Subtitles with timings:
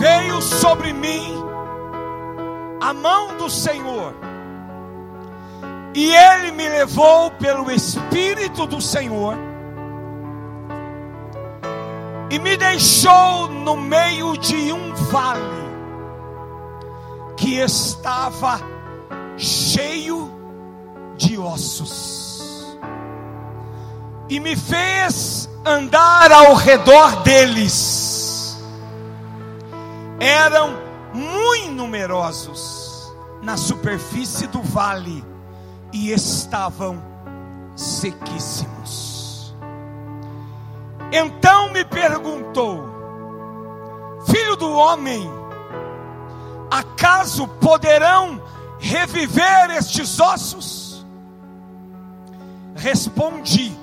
[0.00, 1.36] veio sobre mim
[2.80, 4.14] a mão do Senhor,
[5.94, 9.36] e Ele me levou pelo Espírito do Senhor,
[12.30, 15.60] e me deixou no meio de um vale,
[17.36, 18.58] que estava
[19.36, 20.32] cheio
[21.18, 22.78] de ossos,
[24.30, 28.19] e me fez andar ao redor deles.
[30.20, 30.74] Eram
[31.14, 33.10] muito numerosos
[33.42, 35.24] na superfície do vale
[35.92, 37.02] e estavam
[37.74, 39.54] sequíssimos.
[41.10, 42.84] Então me perguntou,
[44.26, 45.28] filho do homem,
[46.70, 48.40] acaso poderão
[48.78, 51.04] reviver estes ossos?
[52.76, 53.76] Respondi,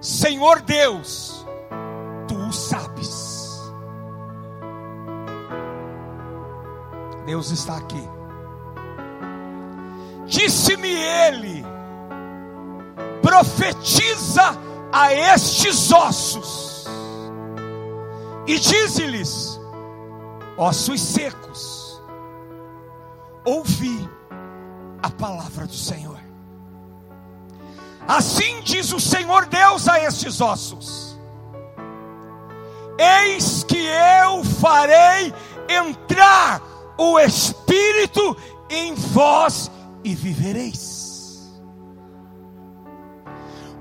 [0.00, 1.46] Senhor Deus,
[2.28, 3.19] tu o sabes.
[7.30, 8.02] Deus está aqui.
[10.26, 11.64] Disse-me ele:
[13.22, 14.58] profetiza
[14.92, 16.86] a estes ossos,
[18.48, 19.60] e dize-lhes:
[20.56, 22.02] ossos secos,
[23.44, 24.10] ouvi
[25.00, 26.18] a palavra do Senhor.
[28.08, 31.16] Assim diz o Senhor Deus a estes ossos:
[32.98, 35.32] Eis que eu farei
[35.68, 38.36] entrar o Espírito
[38.68, 39.70] em vós
[40.04, 41.50] e vivereis.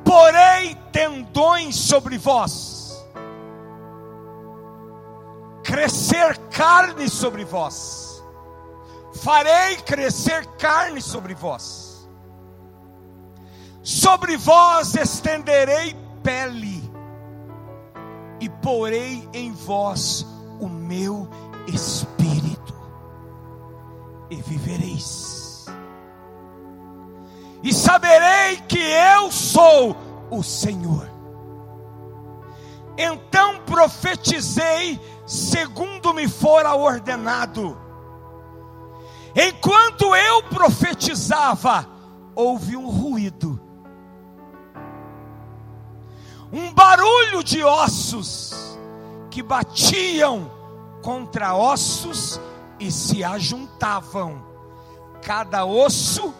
[0.06, 3.06] Porei tendões sobre vós,
[5.64, 8.24] crescer carne sobre vós,
[9.22, 12.10] farei crescer carne sobre vós,
[13.84, 16.90] sobre vós estenderei pele,
[18.40, 20.26] e porei em vós
[20.60, 21.28] o meu
[21.68, 22.69] espírito
[24.30, 25.66] e vivereis.
[27.64, 29.96] E saberei que eu sou
[30.30, 31.10] o Senhor.
[32.98, 37.78] Então profetizei segundo me fora ordenado.
[39.36, 41.88] Enquanto eu profetizava,
[42.36, 43.60] houve um ruído,
[46.52, 48.78] um barulho de ossos
[49.30, 50.52] que batiam
[51.02, 52.40] contra ossos
[52.80, 54.42] e se ajuntavam,
[55.22, 56.34] cada osso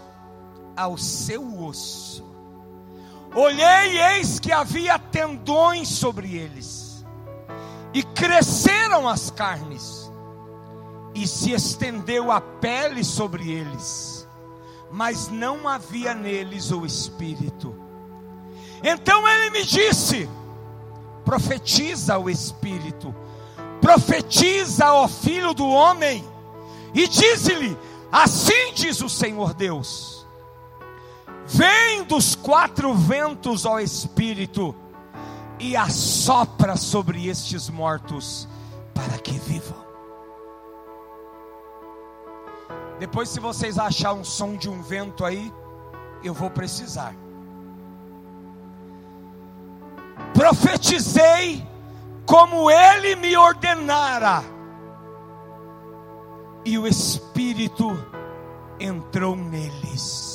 [0.76, 2.24] ao seu osso.
[3.36, 7.06] Olhei e eis que havia tendões sobre eles,
[7.94, 10.12] e cresceram as carnes,
[11.14, 14.28] e se estendeu a pele sobre eles,
[14.92, 17.76] mas não havia neles o espírito.
[18.84, 20.28] Então ele me disse:
[21.26, 23.14] profetiza o espírito
[23.90, 26.24] profetiza ao filho do homem
[26.94, 27.76] e diz-lhe:
[28.12, 30.28] Assim diz o Senhor Deus:
[31.48, 34.76] Vem dos quatro ventos, ó Espírito,
[35.58, 38.48] e assopra sobre estes mortos,
[38.94, 39.80] para que vivam.
[43.00, 45.52] Depois, se vocês achar um som de um vento aí,
[46.24, 47.16] eu vou precisar.
[50.36, 51.69] Profetizei
[52.30, 54.44] como ele me ordenara.
[56.64, 57.98] E o Espírito
[58.80, 60.30] entrou neles.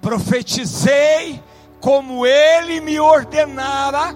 [0.00, 1.42] Profetizei
[1.80, 4.14] como ele me ordenara,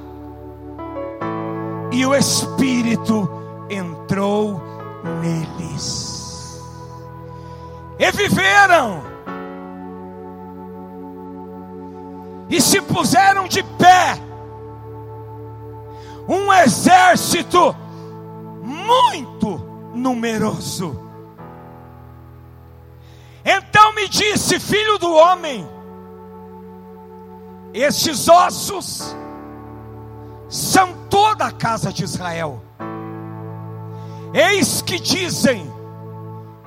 [1.90, 3.28] e o Espírito
[3.68, 4.62] entrou
[5.20, 6.62] neles.
[7.98, 9.11] E viveram
[12.52, 14.18] e se puseram de pé,
[16.28, 17.74] um exército
[18.62, 19.56] muito
[19.94, 21.00] numeroso.
[23.42, 25.66] Então me disse, filho do homem,
[27.72, 29.16] estes ossos
[30.46, 32.62] são toda a casa de Israel.
[34.34, 35.72] Eis que dizem: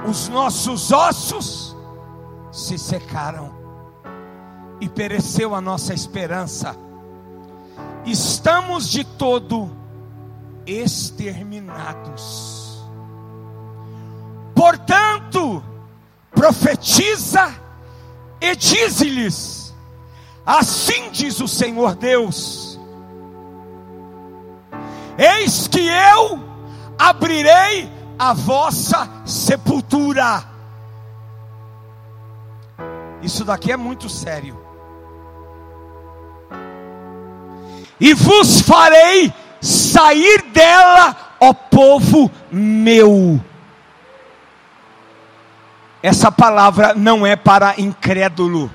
[0.08, 1.76] os nossos ossos
[2.52, 3.55] se secaram
[4.80, 6.76] e pereceu a nossa esperança.
[8.06, 9.72] Estamos de todo
[10.66, 12.84] exterminados.
[14.54, 15.64] Portanto,
[16.32, 17.54] profetiza
[18.40, 19.74] e dize-lhes:
[20.46, 22.80] Assim diz o Senhor Deus:
[25.18, 26.40] Eis que eu
[26.98, 30.44] abrirei a vossa sepultura.
[33.22, 34.65] Isso daqui é muito sério.
[38.00, 43.42] E vos farei sair dela, ó povo meu.
[46.02, 48.72] Essa palavra não é para incrédulo.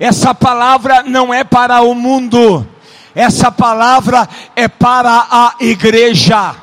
[0.00, 2.66] Essa palavra não é para o mundo.
[3.14, 6.54] Essa palavra é para a igreja.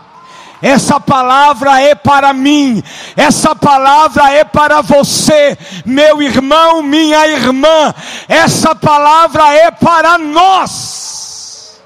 [0.61, 2.81] Essa palavra é para mim,
[3.15, 7.93] essa palavra é para você, meu irmão, minha irmã,
[8.27, 11.83] essa palavra é para nós.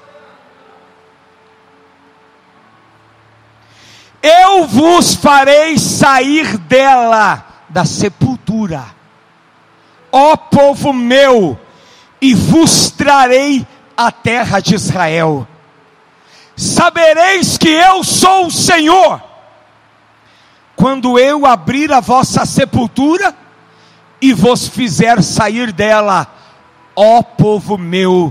[4.22, 8.84] Eu vos farei sair dela, da sepultura,
[10.12, 11.58] ó povo meu,
[12.20, 13.66] e vos trarei
[13.96, 15.46] a terra de Israel
[16.60, 19.22] sabereis que eu sou o Senhor,
[20.76, 23.34] quando eu abrir a vossa sepultura
[24.20, 26.26] e vos fizer sair dela,
[26.94, 28.30] ó povo meu,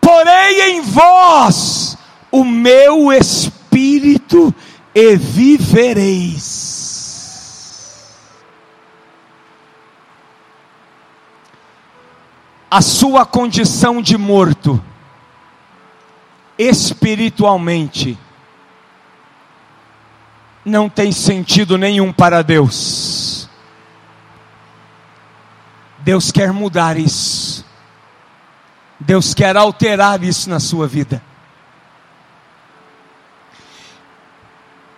[0.00, 1.96] porei em vós
[2.32, 4.52] o meu espírito
[4.92, 6.66] e vivereis.
[12.68, 14.82] A sua condição de morto
[16.58, 18.18] espiritualmente
[20.64, 23.48] não tem sentido nenhum para Deus.
[26.00, 27.64] Deus quer mudar isso.
[29.00, 31.22] Deus quer alterar isso na sua vida.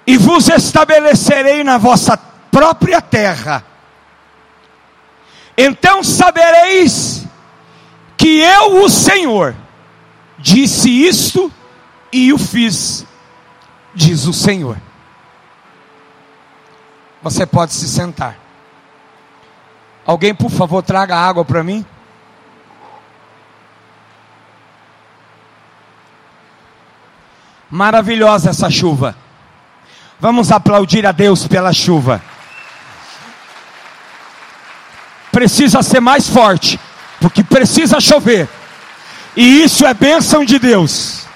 [0.07, 2.17] E vos estabelecerei na vossa
[2.51, 3.65] própria terra.
[5.57, 7.27] Então sabereis
[8.17, 9.55] que eu, o Senhor,
[10.41, 11.53] disse isto
[12.13, 13.07] e o fiz,
[13.95, 14.77] diz o Senhor.
[17.23, 18.37] Você pode se sentar.
[20.07, 21.85] Alguém, por favor, traga água para mim.
[27.71, 29.15] Maravilhosa essa chuva.
[30.19, 32.21] Vamos aplaudir a Deus pela chuva.
[35.31, 36.81] Precisa ser mais forte,
[37.21, 38.49] porque precisa chover.
[39.37, 41.27] E isso é bênção de Deus.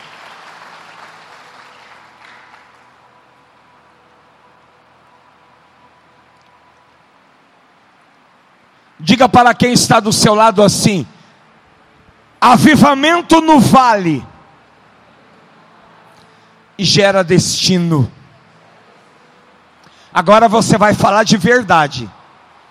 [8.98, 11.06] Diga para quem está do seu lado assim:
[12.40, 14.26] avivamento no vale
[16.76, 18.10] gera destino.
[20.12, 22.10] Agora você vai falar de verdade.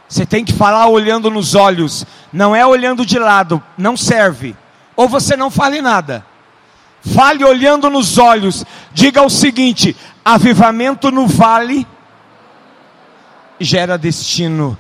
[0.09, 4.55] Você tem que falar olhando nos olhos, não é olhando de lado, não serve
[4.95, 6.25] ou você não fale nada.
[7.15, 8.63] Fale olhando nos olhos.
[8.93, 11.85] Diga o seguinte: avivamento no vale
[13.59, 14.77] gera destino.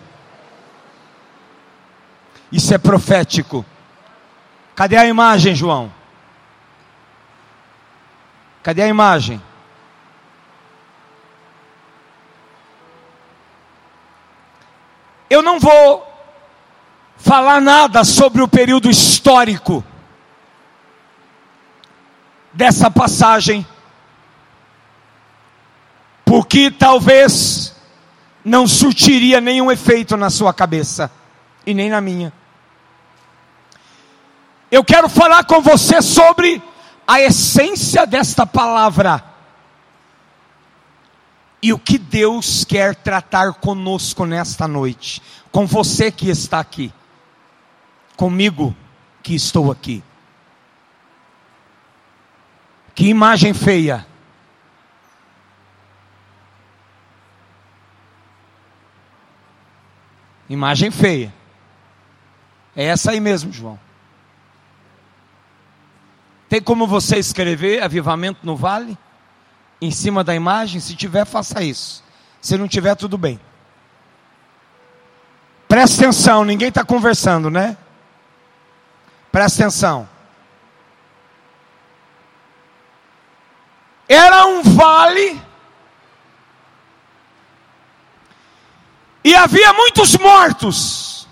[2.51, 3.65] Isso é profético.
[4.75, 5.91] Cadê a imagem, João?
[8.61, 9.41] Cadê a imagem?
[15.29, 16.07] Eu não vou
[17.17, 19.83] falar nada sobre o período histórico
[22.53, 23.65] dessa passagem,
[26.23, 27.75] porque talvez
[28.43, 31.11] não surtiria nenhum efeito na sua cabeça
[31.65, 32.31] e nem na minha.
[34.69, 36.61] Eu quero falar com você sobre
[37.07, 39.23] a essência desta palavra
[41.61, 46.91] e o que Deus quer tratar conosco nesta noite, com você que está aqui,
[48.17, 48.75] comigo
[49.21, 50.03] que estou aqui.
[52.95, 54.05] Que imagem feia.
[60.47, 61.33] Imagem feia.
[62.75, 63.79] É essa aí mesmo, João.
[66.47, 68.97] Tem como você escrever avivamento no vale?
[69.81, 70.79] Em cima da imagem?
[70.79, 72.03] Se tiver, faça isso.
[72.39, 73.39] Se não tiver, tudo bem.
[75.67, 77.75] Presta atenção, ninguém está conversando, né?
[79.31, 80.07] Presta atenção.
[84.07, 85.41] Era um vale,
[89.23, 91.27] e havia muitos mortos.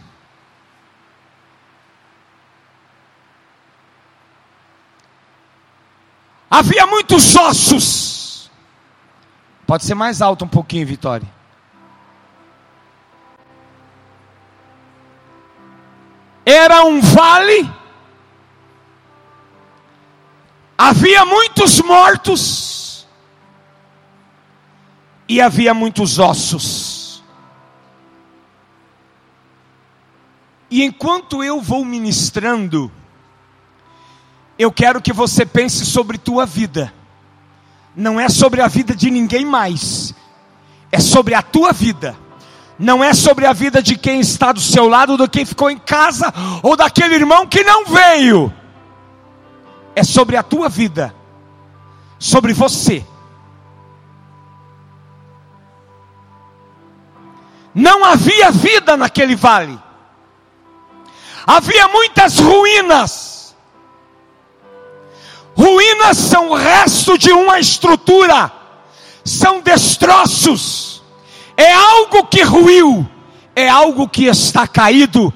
[6.50, 8.52] Havia muitos ossos.
[9.66, 11.28] Pode ser mais alto um pouquinho, Vitória.
[16.46, 17.81] Era um vale
[20.84, 23.08] Havia muitos mortos
[25.30, 27.24] e havia muitos ossos.
[30.72, 32.92] E enquanto eu vou ministrando,
[34.58, 36.92] eu quero que você pense sobre tua vida.
[37.96, 40.16] Não é sobre a vida de ninguém mais.
[40.92, 42.18] É sobre a tua vida.
[42.80, 45.78] Não é sobre a vida de quem está do seu lado, de quem ficou em
[45.78, 46.34] casa,
[46.64, 48.52] ou daquele irmão que não veio.
[49.96, 51.14] É sobre a tua vida.
[52.18, 53.06] Sobre você.
[57.74, 59.80] Não havia vida naquele vale.
[61.46, 63.56] Havia muitas ruínas.
[65.56, 68.52] Ruínas são o resto de uma estrutura,
[69.24, 71.04] são destroços.
[71.58, 73.08] É algo que ruiu,
[73.56, 75.34] é algo que está caído.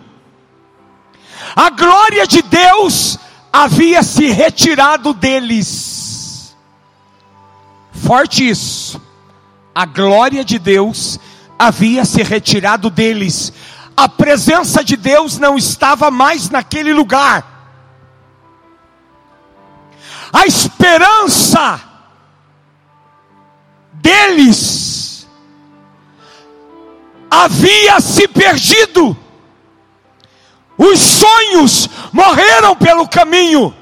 [1.56, 3.20] A glória de Deus
[3.56, 6.54] havia se retirado deles.
[7.94, 9.02] Forte isso.
[9.74, 11.18] A glória de Deus
[11.58, 13.54] havia se retirado deles.
[13.96, 17.46] A presença de Deus não estava mais naquele lugar.
[20.34, 21.82] A esperança
[23.94, 25.26] deles
[27.32, 29.18] havia se perdido.
[30.78, 33.76] Os sonhos morreram pelo caminho.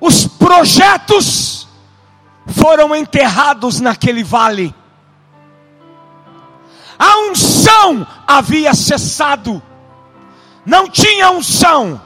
[0.00, 1.68] Os projetos
[2.46, 4.74] foram enterrados naquele vale
[7.02, 9.60] a unção havia cessado,
[10.64, 12.00] não tinha unção,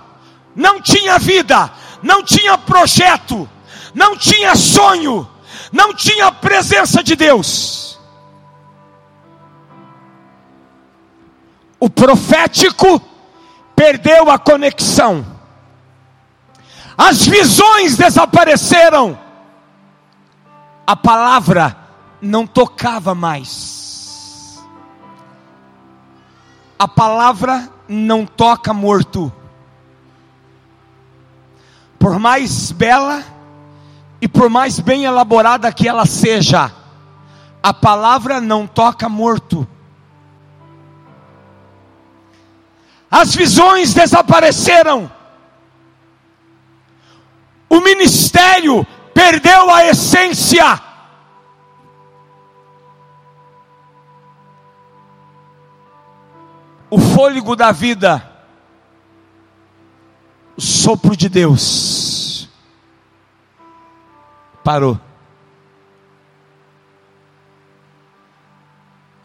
[0.54, 1.70] não tinha vida,
[2.02, 3.46] não tinha projeto,
[3.94, 5.28] não tinha sonho,
[5.70, 8.00] não tinha presença de Deus.
[11.78, 12.98] O profético
[13.76, 15.24] perdeu a conexão,
[16.98, 19.16] as visões desapareceram,
[20.86, 21.76] a palavra
[22.20, 23.76] não tocava mais
[26.78, 29.32] a palavra não toca morto.
[31.98, 33.24] Por mais bela
[34.20, 36.70] e por mais bem elaborada que ela seja,
[37.62, 39.66] a palavra não toca morto.
[43.10, 45.10] As visões desapareceram.
[47.68, 50.86] O ministério perdeu a essência.
[56.90, 58.26] o fôlego da vida,
[60.56, 62.48] o sopro de Deus,
[64.62, 64.98] parou.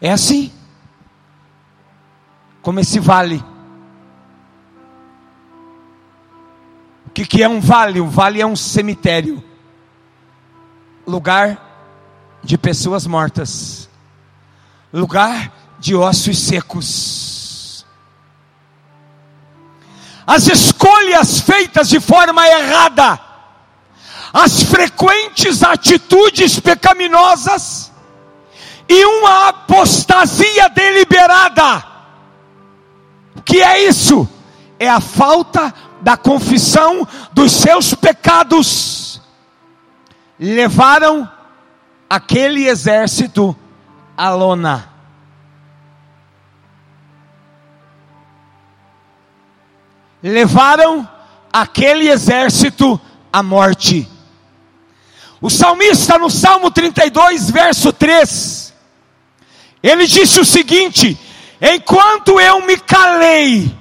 [0.00, 0.52] É assim,
[2.60, 3.51] como esse vale.
[7.12, 8.00] Que, que é um vale?
[8.00, 9.42] Um vale é um cemitério
[11.06, 13.88] lugar de pessoas mortas,
[14.92, 17.32] lugar de ossos secos
[20.26, 23.18] as escolhas feitas de forma errada,
[24.32, 27.92] as frequentes atitudes pecaminosas
[28.88, 31.84] e uma apostasia deliberada.
[33.36, 34.28] O que é isso?
[34.78, 39.22] É a falta da confissão dos seus pecados.
[40.38, 41.30] Levaram
[42.10, 43.56] aquele exército
[44.16, 44.92] à lona.
[50.22, 51.08] levaram
[51.52, 53.00] aquele exército
[53.32, 54.08] à morte.
[55.40, 58.72] O salmista, no Salmo 32, verso 3,
[59.82, 61.18] ele disse o seguinte:
[61.60, 63.76] Enquanto eu me calei,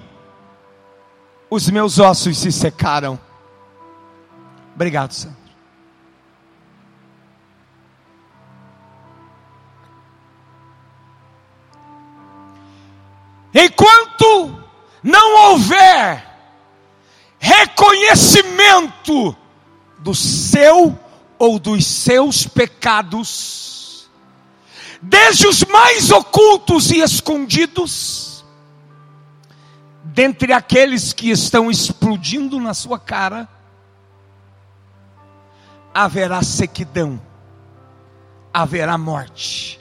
[1.51, 3.19] os meus ossos se secaram.
[4.73, 5.41] Obrigado, Sandro.
[13.53, 14.63] Enquanto
[15.03, 16.25] não houver
[17.37, 19.35] reconhecimento
[19.99, 20.97] do seu
[21.37, 24.09] ou dos seus pecados,
[25.01, 28.30] desde os mais ocultos e escondidos,
[30.13, 33.47] dentre aqueles que estão explodindo na sua cara,
[35.93, 37.21] haverá sequidão,
[38.53, 39.79] haverá morte.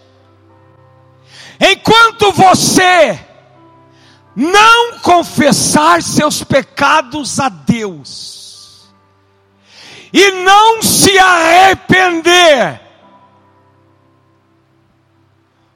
[1.60, 3.18] Enquanto você
[4.36, 8.88] não confessar seus pecados a Deus
[10.12, 12.80] e não se arrepender,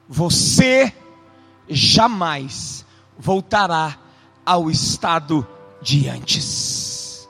[0.07, 0.93] você
[1.67, 2.85] jamais
[3.17, 4.04] voltará
[4.45, 5.47] ao estado
[5.81, 7.27] de antes.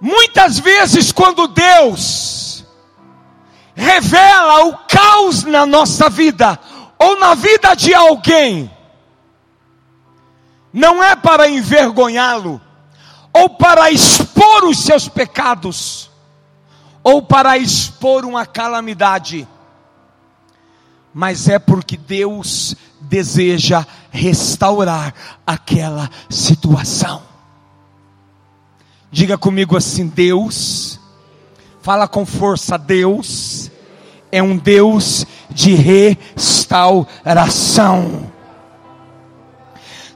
[0.00, 2.64] Muitas vezes, quando Deus
[3.74, 6.58] revela o caos na nossa vida,
[6.98, 8.70] ou na vida de alguém,
[10.72, 12.60] não é para envergonhá-lo,
[13.32, 16.10] ou para expor os seus pecados,
[17.02, 19.46] ou para expor uma calamidade,
[21.12, 22.74] mas é porque Deus
[23.12, 25.14] deseja restaurar
[25.46, 27.20] aquela situação.
[29.10, 30.98] Diga comigo assim: Deus,
[31.82, 33.70] fala com força, Deus
[34.30, 38.32] é um Deus de restauração.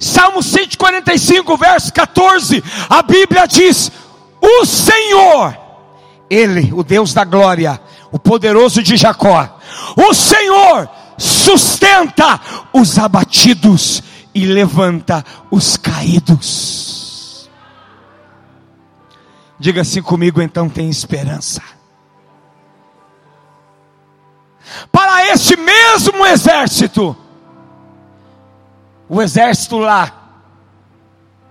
[0.01, 3.93] Salmo 145, verso 14, a Bíblia diz:
[4.41, 5.55] O Senhor,
[6.31, 7.79] Ele, o Deus da glória,
[8.11, 9.59] o poderoso de Jacó,
[9.95, 10.89] o Senhor
[11.19, 12.41] sustenta
[12.73, 14.03] os abatidos
[14.35, 17.49] e levanta os caídos.
[19.59, 21.63] Diga assim comigo, então tem esperança.
[24.93, 27.17] Para este mesmo exército,
[29.09, 30.13] o exército lá,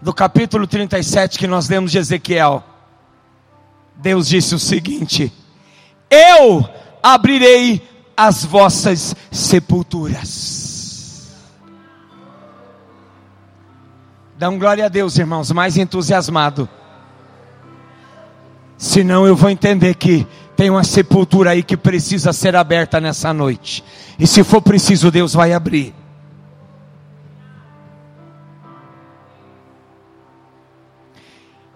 [0.01, 2.63] do capítulo 37 que nós lemos de Ezequiel,
[3.95, 5.33] Deus disse o seguinte:
[6.09, 6.69] Eu
[7.01, 7.81] abrirei
[8.15, 10.65] as vossas sepulturas.
[14.37, 16.67] Dão glória a Deus, irmãos, mais entusiasmado.
[18.77, 23.83] Senão eu vou entender que tem uma sepultura aí que precisa ser aberta nessa noite.
[24.19, 25.93] E se for preciso, Deus vai abrir.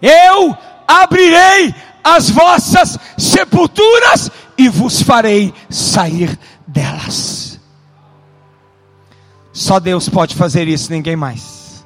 [0.02, 6.38] Eu abrirei as vossas sepulturas e vos farei sair
[6.68, 7.58] delas.
[9.54, 11.86] Só Deus pode fazer isso, ninguém mais.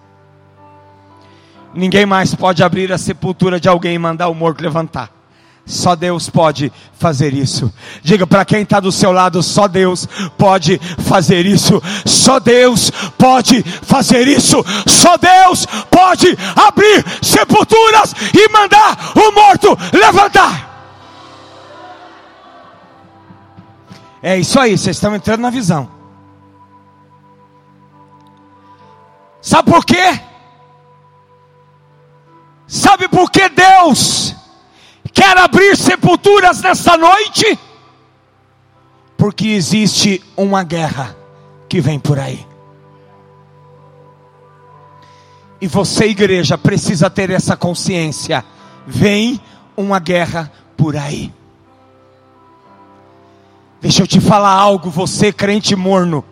[1.72, 5.12] Ninguém mais pode abrir a sepultura de alguém e mandar o morto levantar.
[5.68, 7.72] Só Deus pode fazer isso.
[8.02, 11.82] Diga para quem está do seu lado: só Deus pode fazer isso.
[12.06, 14.66] Só Deus pode fazer isso.
[14.88, 20.73] Só Deus pode abrir sepulturas e mandar o morto levantar.
[24.26, 25.92] É isso aí, vocês estão entrando na visão.
[29.42, 30.22] Sabe por quê?
[32.66, 34.34] Sabe por que Deus
[35.12, 37.60] quer abrir sepulturas nesta noite?
[39.18, 41.14] Porque existe uma guerra
[41.68, 42.48] que vem por aí.
[45.60, 48.46] E você, igreja, precisa ter essa consciência.
[48.88, 49.42] Vem
[49.76, 51.34] uma guerra por aí.
[53.84, 56.24] Deixa eu te falar algo, você crente morno,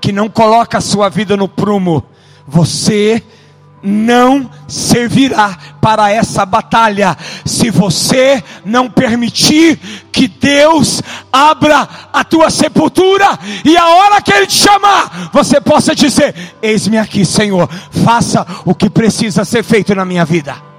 [0.00, 2.04] que não coloca a sua vida no prumo.
[2.46, 3.20] Você
[3.82, 9.76] não servirá para essa batalha se você não permitir
[10.12, 13.26] que Deus abra a tua sepultura
[13.64, 17.68] e a hora que Ele te chamar, você possa dizer: Eis-me aqui, Senhor,
[18.04, 20.69] faça o que precisa ser feito na minha vida.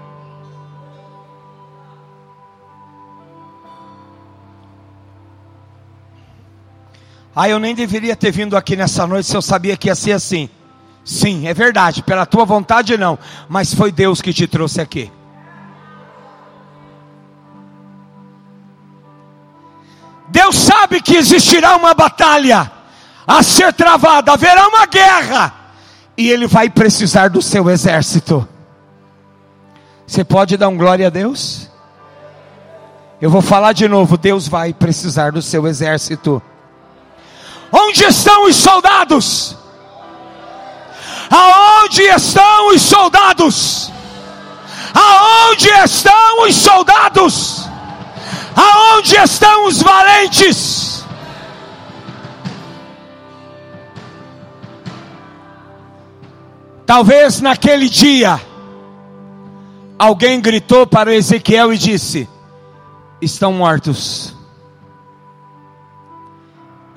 [7.36, 10.12] Ah, eu nem deveria ter vindo aqui nessa noite se eu sabia que ia ser
[10.12, 10.50] assim.
[11.04, 13.18] Sim, é verdade, pela tua vontade não,
[13.50, 15.12] mas foi Deus que te trouxe aqui.
[20.28, 22.72] Deus sabe que existirá uma batalha
[23.28, 25.54] a ser travada, haverá uma guerra,
[26.18, 28.48] e Ele vai precisar do seu exército.
[30.06, 31.70] Você pode dar um glória a Deus?
[33.22, 36.42] Eu vou falar de novo: Deus vai precisar do seu exército.
[37.72, 39.56] Onde estão os soldados?
[41.30, 43.92] Aonde estão os soldados?
[44.94, 47.70] Aonde estão os soldados?
[48.56, 51.06] Aonde estão os valentes?
[56.86, 58.38] Talvez naquele dia,
[59.98, 62.28] alguém gritou para Ezequiel e disse:
[63.22, 64.36] Estão mortos,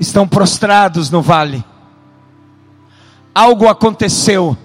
[0.06, 1.64] estão prostrados no vale
[3.34, 4.56] algo aconteceu.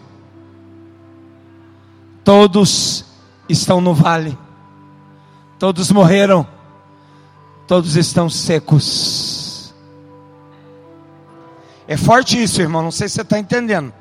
[2.24, 3.04] Todos
[3.48, 4.38] estão no vale,
[5.58, 6.48] todos morreram,
[7.68, 9.74] todos estão secos.
[11.88, 12.84] É forte isso, irmão.
[12.84, 13.92] Não sei se você está entendendo,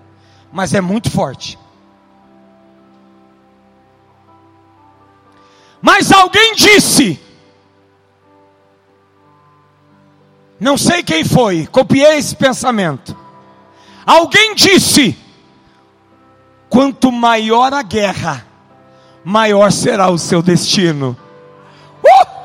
[0.52, 1.58] mas é muito forte.
[5.80, 7.18] Mas alguém disse,
[10.60, 13.16] não sei quem foi, copiei esse pensamento.
[14.04, 15.16] Alguém disse:
[16.68, 18.44] quanto maior a guerra,
[19.24, 21.16] maior será o seu destino.
[22.02, 22.38] Uh!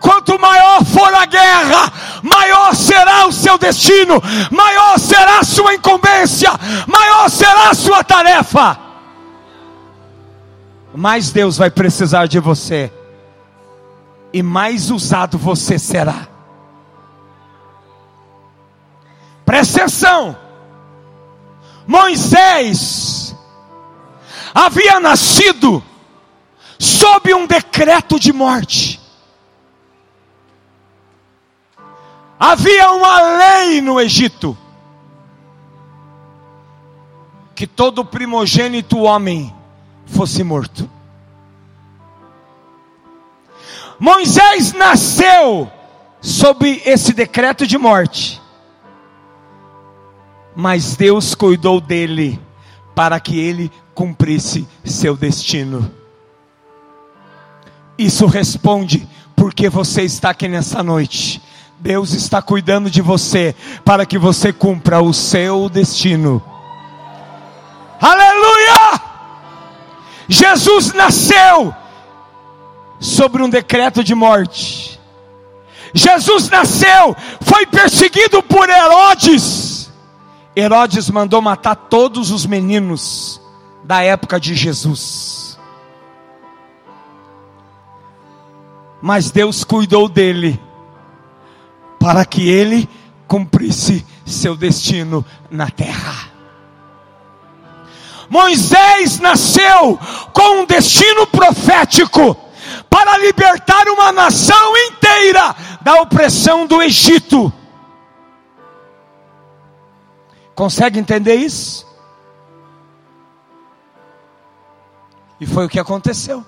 [0.00, 6.50] Quanto maior for a guerra, maior será o seu destino, maior será a sua incumbência,
[6.88, 8.78] maior será a sua tarefa.
[10.92, 12.92] Mais Deus vai precisar de você,
[14.32, 16.28] e mais usado você será.
[19.44, 20.36] Presta atenção,
[21.86, 23.36] Moisés
[24.54, 25.82] havia nascido
[26.78, 29.00] sob um decreto de morte.
[32.38, 34.56] Havia uma lei no Egito
[37.54, 39.54] que todo primogênito homem
[40.06, 40.90] fosse morto.
[44.02, 45.70] Moisés nasceu
[46.20, 48.42] sob esse decreto de morte,
[50.56, 52.36] mas Deus cuidou dele
[52.96, 55.88] para que ele cumprisse seu destino.
[57.96, 61.40] Isso responde porque você está aqui nessa noite.
[61.78, 66.42] Deus está cuidando de você para que você cumpra o seu destino.
[68.00, 69.00] Aleluia!
[70.28, 71.72] Jesus nasceu
[73.02, 74.98] sobre um decreto de morte.
[75.92, 79.92] Jesus nasceu, foi perseguido por Herodes.
[80.56, 83.42] Herodes mandou matar todos os meninos
[83.82, 85.58] da época de Jesus.
[89.02, 90.58] Mas Deus cuidou dele
[91.98, 92.88] para que ele
[93.26, 96.30] cumprisse seu destino na terra.
[98.30, 99.98] Moisés nasceu
[100.32, 102.41] com um destino profético
[102.88, 107.52] para libertar uma nação inteira da opressão do Egito.
[110.54, 111.86] Consegue entender isso?
[115.40, 116.44] E foi o que aconteceu.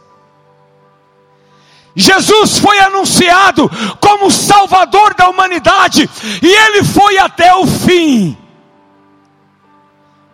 [1.96, 6.10] Jesus foi anunciado como Salvador da humanidade,
[6.42, 8.36] e ele foi até o fim.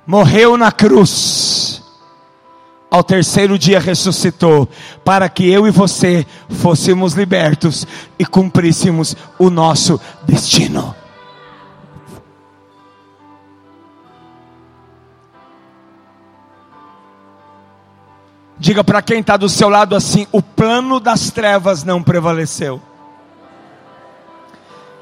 [0.07, 1.70] Morreu na cruz,
[2.91, 4.69] ao terceiro dia ressuscitou,
[5.05, 7.87] para que eu e você fôssemos libertos
[8.19, 10.95] e cumpríssemos o nosso destino.
[18.59, 22.83] Diga para quem está do seu lado assim: o plano das trevas não prevaleceu.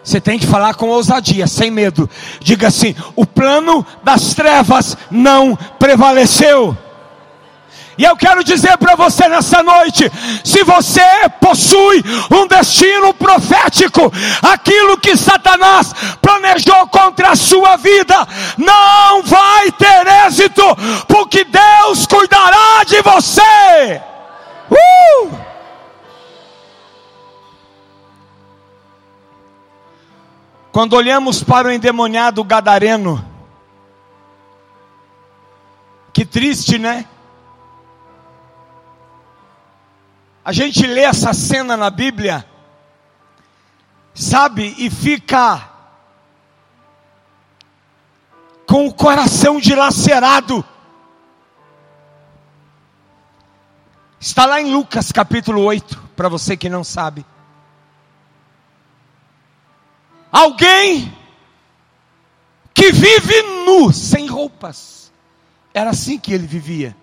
[0.04, 2.08] Você tem que falar com ousadia, sem medo.
[2.40, 6.76] Diga assim: o plano das trevas não prevaleceu.
[7.98, 10.08] E eu quero dizer para você nessa noite:
[10.44, 11.02] se você
[11.40, 18.14] possui um destino profético, aquilo que Satanás planejou contra a sua vida
[18.56, 20.62] não vai ter êxito,
[21.08, 24.00] porque Deus cuidará de você.
[24.70, 25.48] Uh!
[30.70, 33.24] Quando olhamos para o endemoniado gadareno,
[36.12, 37.04] que triste, né?
[40.48, 42.42] A gente lê essa cena na Bíblia,
[44.14, 45.68] sabe, e fica
[48.66, 50.64] com o coração dilacerado.
[54.18, 57.26] Está lá em Lucas capítulo 8, para você que não sabe.
[60.32, 61.14] Alguém
[62.72, 65.12] que vive nu, sem roupas.
[65.74, 66.96] Era assim que ele vivia.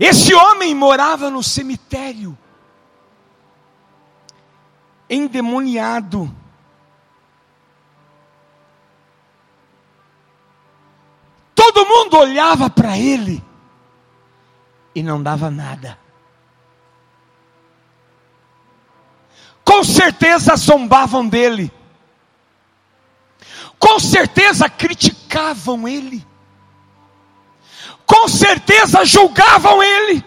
[0.00, 2.36] Esse homem morava no cemitério,
[5.10, 6.34] endemoniado.
[11.54, 13.44] Todo mundo olhava para ele
[14.94, 15.98] e não dava nada.
[19.62, 21.70] Com certeza zombavam dele,
[23.78, 26.29] com certeza criticavam ele
[28.10, 30.24] com certeza julgavam ele,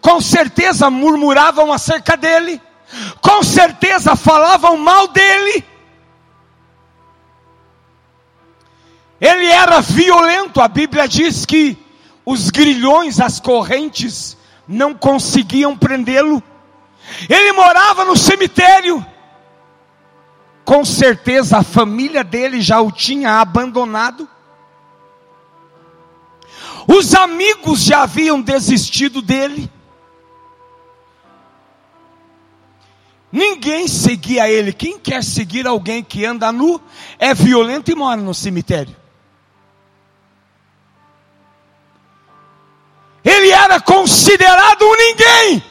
[0.00, 2.60] com certeza murmuravam acerca dele,
[3.20, 5.64] com certeza falavam mal dele.
[9.20, 11.78] Ele era violento, a Bíblia diz que
[12.26, 16.42] os grilhões, as correntes, não conseguiam prendê-lo.
[17.28, 19.06] Ele morava no cemitério.
[20.64, 24.28] Com certeza a família dele já o tinha abandonado.
[26.86, 29.70] Os amigos já haviam desistido dele.
[33.30, 34.72] Ninguém seguia ele.
[34.72, 36.80] Quem quer seguir alguém que anda nu
[37.18, 38.94] é violento e mora no cemitério.
[43.24, 45.64] Ele era considerado um ninguém.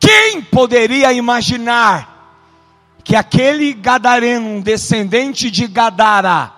[0.00, 2.15] Quem poderia imaginar
[3.06, 6.52] que aquele gadareno, um descendente de Gadara,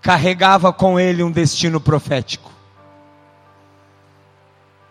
[0.00, 2.52] carregava com ele um destino profético.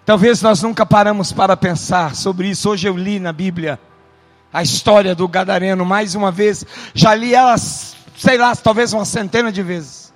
[0.06, 2.70] Talvez nós nunca paramos para pensar sobre isso.
[2.70, 3.80] Hoje eu li na Bíblia
[4.52, 6.66] a história do Gadareno mais uma vez.
[6.94, 10.14] Já li ela, sei lá, talvez uma centena de vezes.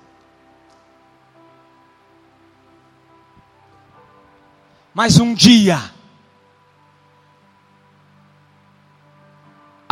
[4.92, 5.80] Mas um dia,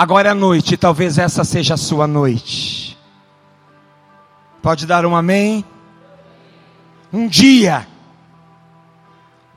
[0.01, 2.97] agora é noite, talvez essa seja a sua noite.
[4.63, 5.63] Pode dar um amém?
[7.13, 7.87] Um dia,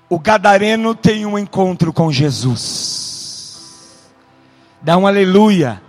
[0.10, 4.12] o gadareno tem um encontro com Jesus.
[4.82, 5.82] Dá um aleluia.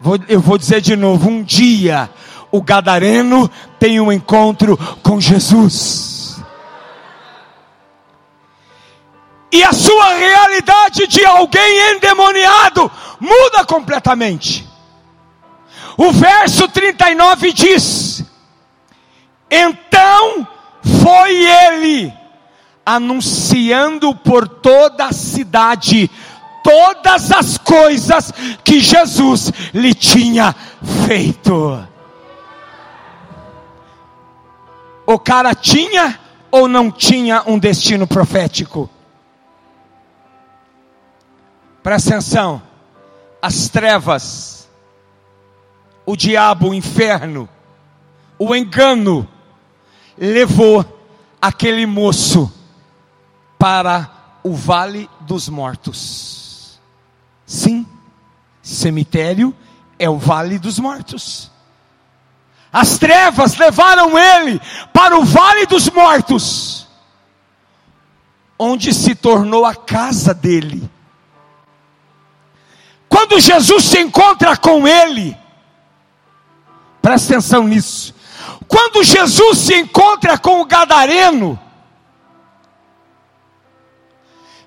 [0.00, 2.10] Vou, eu vou dizer de novo: um dia,
[2.50, 6.42] o gadareno tem um encontro com Jesus.
[9.52, 14.66] E a sua realidade de alguém endemoniado muda completamente.
[15.96, 18.24] O verso 39 diz:
[19.50, 20.46] Então
[21.02, 22.12] foi ele
[22.84, 26.10] anunciando por toda a cidade
[26.64, 28.32] todas as coisas
[28.64, 30.54] que Jesus lhe tinha
[31.06, 31.86] feito.
[35.06, 36.18] O cara tinha
[36.50, 38.88] ou não tinha um destino profético?
[41.82, 42.62] Presta atenção,
[43.44, 44.66] as trevas,
[46.06, 47.46] o diabo, o inferno,
[48.38, 49.28] o engano,
[50.16, 50.82] levou
[51.42, 52.50] aquele moço
[53.58, 54.10] para
[54.42, 56.80] o vale dos mortos.
[57.44, 57.86] Sim,
[58.62, 59.54] cemitério
[59.98, 61.50] é o vale dos mortos.
[62.72, 64.58] As trevas levaram ele
[64.90, 66.88] para o vale dos mortos,
[68.58, 70.93] onde se tornou a casa dele.
[73.14, 75.38] Quando Jesus se encontra com ele,
[77.00, 78.12] presta atenção nisso.
[78.66, 81.56] Quando Jesus se encontra com o gadareno,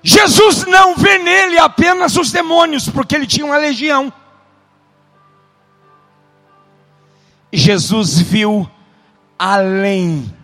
[0.02, 4.10] Jesus não vê nele apenas os demônios, porque ele tinha uma legião.
[7.52, 8.66] Jesus viu
[9.38, 10.34] além.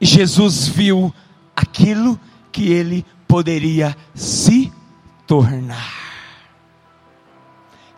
[0.00, 1.14] Jesus viu
[1.54, 2.18] aquilo
[2.50, 4.72] que ele poderia se
[5.26, 6.05] tornar.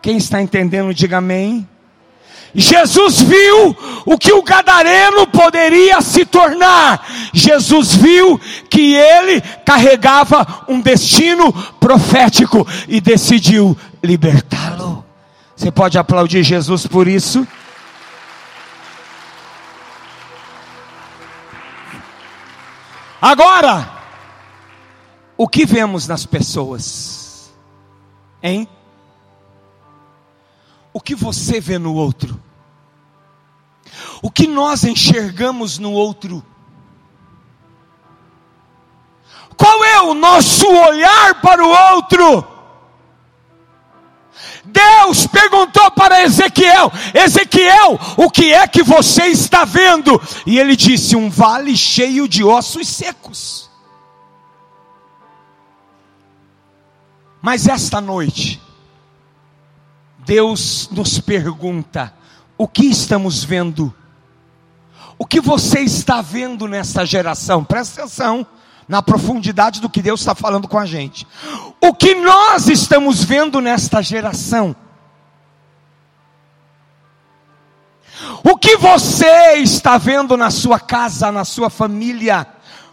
[0.01, 1.67] Quem está entendendo, diga amém.
[2.53, 7.05] Jesus viu o que o gadareno poderia se tornar.
[7.31, 15.05] Jesus viu que ele carregava um destino profético e decidiu libertá-lo.
[15.55, 17.47] Você pode aplaudir Jesus por isso?
[23.21, 23.91] Agora,
[25.37, 27.51] o que vemos nas pessoas?
[28.41, 28.67] Hein?
[30.93, 32.41] O que você vê no outro,
[34.21, 36.43] o que nós enxergamos no outro.
[39.55, 42.59] Qual é o nosso olhar para o outro?
[44.63, 50.21] Deus perguntou para Ezequiel: Ezequiel, o que é que você está vendo?
[50.45, 53.69] E ele disse: Um vale cheio de ossos secos.
[57.41, 58.61] Mas esta noite,
[60.29, 62.13] Deus nos pergunta:
[62.55, 63.91] o que estamos vendo?
[65.17, 67.63] O que você está vendo nessa geração?
[67.63, 68.45] Presta atenção
[68.87, 71.25] na profundidade do que Deus está falando com a gente.
[71.81, 74.75] O que nós estamos vendo nesta geração?
[78.43, 82.45] O que você está vendo na sua casa, na sua família?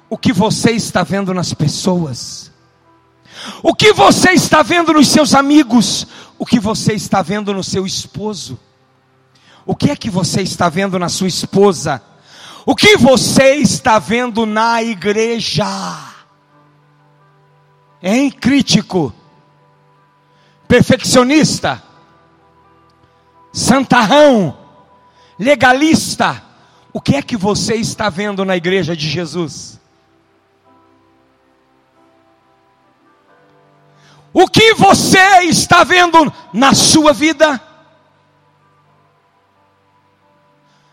[0.09, 2.51] O que você está vendo nas pessoas?
[3.63, 6.07] O que você está vendo nos seus amigos?
[6.39, 8.59] O que você está vendo no seu esposo?
[9.65, 12.03] O que é que você está vendo na sua esposa?
[12.65, 15.67] O que você está vendo na igreja?
[18.03, 19.13] Hein, crítico?
[20.69, 21.83] Perfeccionista?
[23.53, 24.57] Santarrão?
[25.39, 26.43] Legalista?
[26.93, 29.81] O que é que você está vendo na igreja de Jesus?
[34.39, 37.59] O que você está vendo na sua vida?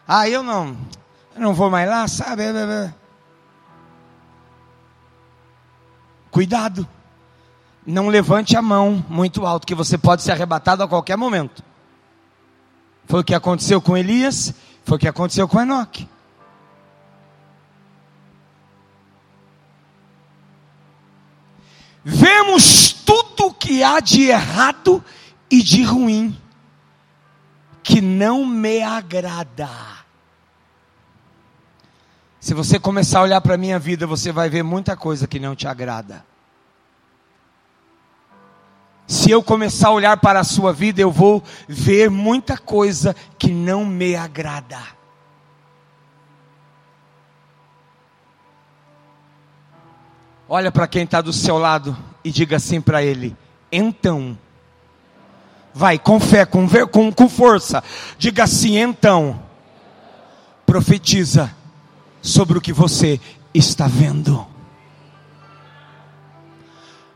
[0.08, 0.78] Ah, eu não,
[1.36, 2.42] eu não vou mais lá, sabe?
[6.32, 6.88] Cuidado,
[7.86, 11.62] não levante a mão muito alto, que você pode ser arrebatado a qualquer momento.
[13.08, 14.54] Foi o que aconteceu com Elias,
[14.86, 16.08] foi o que aconteceu com Enoque.
[22.06, 25.04] Vemos tudo tudo o que há de errado
[25.50, 26.40] e de ruim,
[27.84, 29.70] que não me agrada.
[32.40, 35.40] Se você começar a olhar para a minha vida, você vai ver muita coisa que
[35.40, 36.26] não te agrada.
[39.08, 43.52] Se eu começar a olhar para a sua vida, eu vou ver muita coisa que
[43.52, 44.80] não me agrada.
[50.56, 53.36] Olha para quem está do seu lado e diga assim para ele:
[53.72, 54.38] então,
[55.74, 57.84] vai com fé, com, com, com força,
[58.20, 59.42] diga assim: então,
[60.64, 61.52] profetiza
[62.22, 63.20] sobre o que você
[63.52, 64.46] está vendo.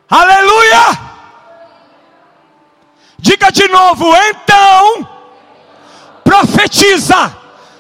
[0.10, 1.00] Aleluia!
[3.20, 5.08] Diga de novo, então,
[6.24, 7.38] profetiza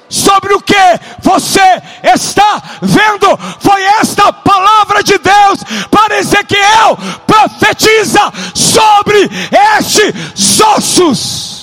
[0.09, 0.75] sobre o que
[1.21, 3.37] você está vendo.
[3.59, 9.29] Foi esta palavra de Deus para Ezequiel: profetiza sobre
[9.77, 11.57] estes ossos.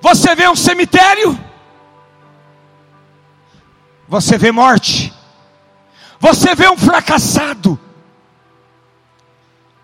[0.00, 1.36] Você vê um cemitério,
[4.06, 5.12] você vê morte,
[6.20, 7.76] você vê um fracassado,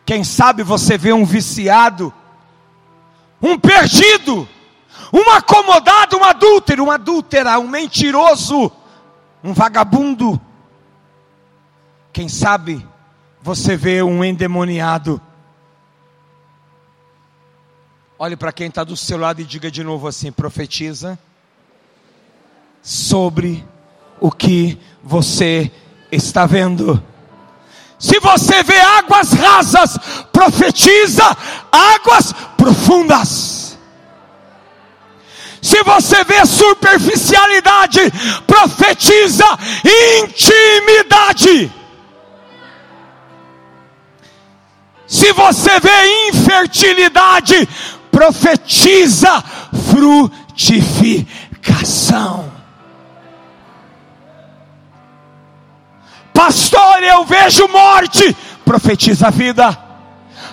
[0.07, 2.15] quem sabe você vê um viciado,
[3.43, 4.49] um perdido,
[5.13, 8.71] um acomodado, um adúltero, uma adúltera, um mentiroso,
[9.43, 10.41] um vagabundo.
[12.13, 12.87] Quem sabe
[13.43, 15.21] você vê um endemoniado.
[18.17, 21.19] Olhe para quem está do seu lado e diga de novo assim: profetiza
[22.81, 23.65] sobre
[24.21, 25.73] o que você
[26.13, 27.03] está vendo.
[28.03, 29.97] Se você vê águas rasas,
[30.33, 31.25] profetiza
[31.71, 33.79] águas profundas.
[35.63, 38.01] Se você vê superficialidade,
[38.45, 39.47] profetiza
[40.25, 41.73] intimidade.
[45.07, 47.69] Se você vê infertilidade,
[48.11, 49.45] profetiza
[49.93, 52.62] frutificação.
[56.33, 58.37] Pastor, eu vejo morte.
[58.65, 59.79] Profetiza a vida.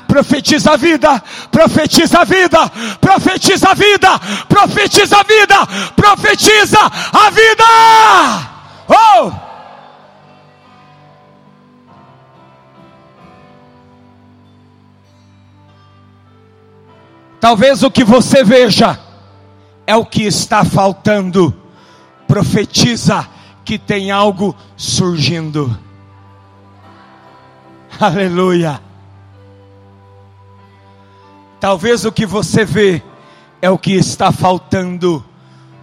[0.08, 6.80] Profetiza a vida, profetiza a vida, profetiza a vida, profetiza a vida, profetiza
[7.14, 7.64] a vida.
[8.88, 9.50] Oh!
[17.40, 19.00] Talvez o que você veja
[19.88, 21.56] é o que está faltando.
[22.28, 23.28] Profetiza
[23.70, 25.78] que tem algo surgindo.
[28.00, 28.82] Aleluia.
[31.60, 33.04] Talvez o que você vê
[33.62, 35.24] é o que está faltando.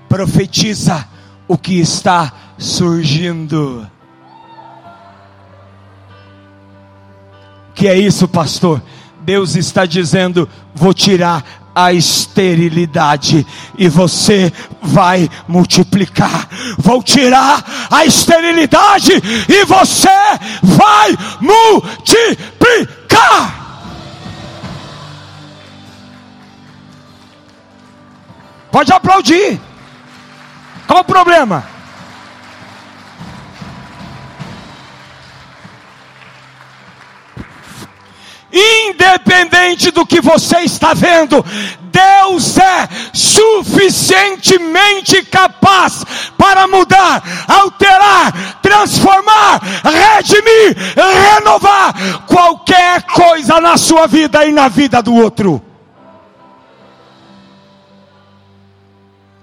[0.08, 1.08] Profetiza
[1.46, 3.88] o que está surgindo.
[7.72, 8.82] Que é isso, pastor?
[9.20, 16.48] Deus está dizendo: vou tirar a esterilidade e você vai multiplicar.
[16.78, 19.12] Vou tirar a esterilidade
[19.46, 20.08] e você
[20.62, 22.96] vai multiplicar.
[28.72, 29.60] Pode aplaudir.
[30.86, 31.75] Qual o problema?
[38.56, 41.44] Independente do que você está vendo,
[41.96, 46.04] Deus é suficientemente capaz
[46.36, 55.14] para mudar, alterar, transformar, redimir, renovar qualquer coisa na sua vida e na vida do
[55.14, 55.60] outro.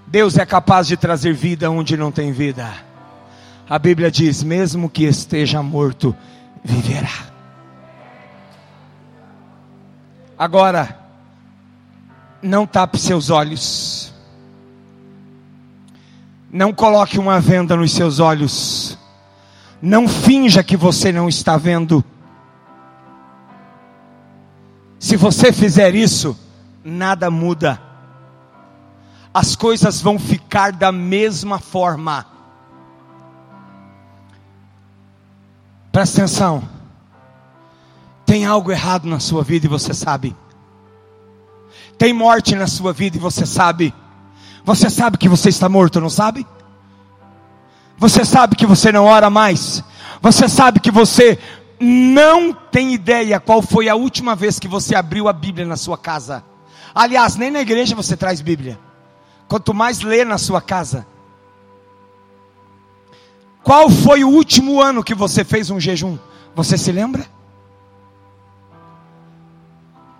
[0.05, 2.71] Deus é capaz de trazer vida onde não tem vida.
[3.67, 6.15] A Bíblia diz: mesmo que esteja morto,
[6.63, 7.32] viverá.
[10.43, 10.99] Agora,
[12.41, 14.13] não tape seus olhos.
[16.51, 18.97] Não coloque uma venda nos seus olhos.
[19.81, 22.03] Não finja que você não está vendo.
[24.99, 26.37] Se você fizer isso,
[26.83, 27.81] nada muda.
[29.33, 32.25] As coisas vão ficar da mesma forma.
[35.89, 36.73] Presta atenção.
[38.25, 40.35] Tem algo errado na sua vida e você sabe.
[41.97, 43.93] Tem morte na sua vida e você sabe.
[44.65, 46.45] Você sabe que você está morto, não sabe?
[47.97, 49.83] Você sabe que você não ora mais.
[50.21, 51.37] Você sabe que você
[51.79, 55.97] não tem ideia qual foi a última vez que você abriu a Bíblia na sua
[55.97, 56.43] casa.
[56.95, 58.79] Aliás, nem na igreja você traz Bíblia.
[59.47, 61.05] Quanto mais lê na sua casa.
[63.63, 66.17] Qual foi o último ano que você fez um jejum?
[66.55, 67.25] Você se lembra?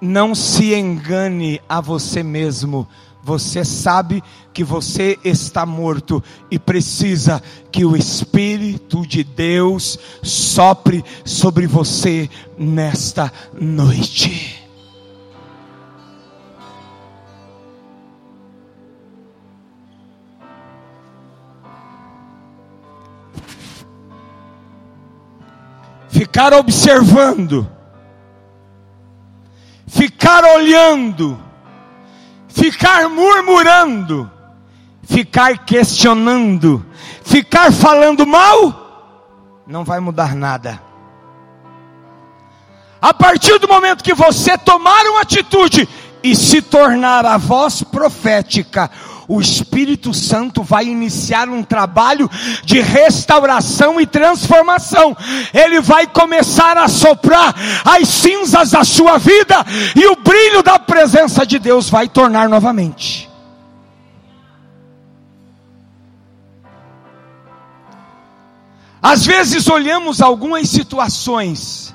[0.05, 2.85] Não se engane a você mesmo.
[3.23, 4.21] Você sabe
[4.53, 7.41] que você está morto e precisa
[7.71, 14.59] que o Espírito de Deus sopre sobre você nesta noite.
[26.09, 27.67] ficar observando,
[29.93, 31.39] ficar olhando,
[32.47, 34.29] ficar murmurando,
[35.03, 36.83] ficar questionando,
[37.23, 40.81] ficar falando mal, não vai mudar nada.
[42.99, 45.87] A partir do momento que você tomar uma atitude
[46.23, 48.89] e se tornar a voz profética,
[49.27, 52.29] o Espírito Santo vai iniciar um trabalho
[52.63, 55.15] de restauração e transformação.
[55.53, 57.55] Ele vai começar a soprar
[57.85, 59.55] as cinzas da sua vida
[59.95, 63.29] e o brilho da presença de Deus vai tornar novamente.
[69.01, 71.93] Às vezes olhamos algumas situações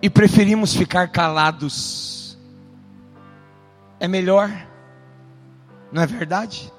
[0.00, 2.38] e preferimos ficar calados.
[3.98, 4.48] É melhor
[5.90, 6.72] não é verdade?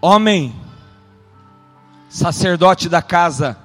[0.00, 0.54] Homem,
[2.08, 3.58] sacerdote da casa,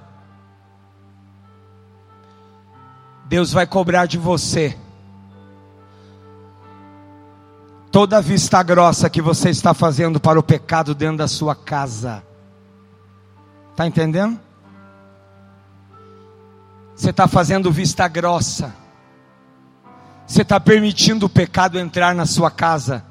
[3.26, 4.78] Deus vai cobrar de você
[7.92, 12.24] toda a vista grossa que você está fazendo para o pecado dentro da sua casa.
[13.72, 14.40] Está entendendo?
[16.96, 18.76] Você está fazendo vista grossa.
[20.28, 23.04] Você está permitindo o pecado entrar na sua casa.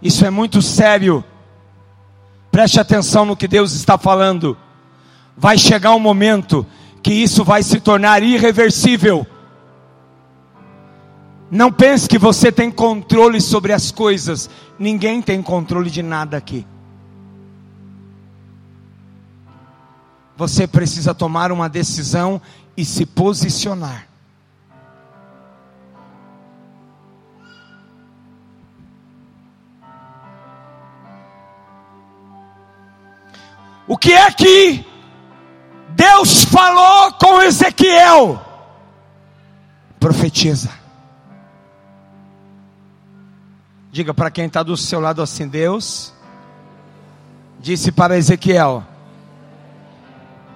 [0.00, 1.24] Isso é muito sério.
[2.50, 4.56] Preste atenção no que Deus está falando.
[5.36, 6.66] Vai chegar um momento
[7.02, 9.26] que isso vai se tornar irreversível.
[11.50, 14.48] Não pense que você tem controle sobre as coisas.
[14.78, 16.64] Ninguém tem controle de nada aqui.
[20.40, 22.40] Você precisa tomar uma decisão
[22.74, 24.06] e se posicionar.
[33.86, 34.86] O que é que
[35.90, 38.40] Deus falou com Ezequiel?
[39.98, 40.70] Profetiza.
[43.92, 46.14] Diga para quem está do seu lado assim: Deus
[47.58, 48.86] disse para Ezequiel: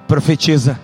[0.07, 0.78] Profetiza.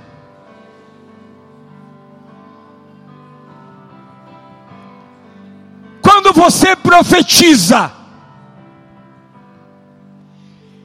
[6.03, 7.93] Quando você profetiza,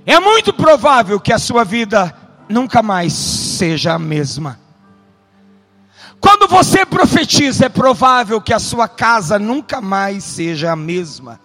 [0.05, 2.15] é muito provável que a sua vida
[2.47, 4.59] nunca mais seja a mesma.
[6.19, 11.39] Quando você profetiza, é provável que a sua casa nunca mais seja a mesma.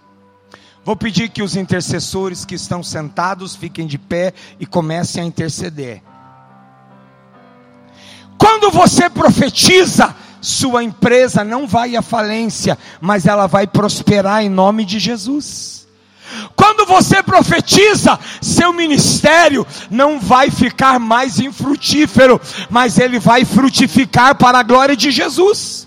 [0.85, 6.03] Vou pedir que os intercessores que estão sentados fiquem de pé e comecem a interceder.
[8.41, 14.87] Quando você profetiza, sua empresa não vai à falência, mas ela vai prosperar em nome
[14.87, 15.87] de Jesus.
[16.57, 24.61] Quando você profetiza, seu ministério não vai ficar mais infrutífero, mas ele vai frutificar para
[24.61, 25.87] a glória de Jesus.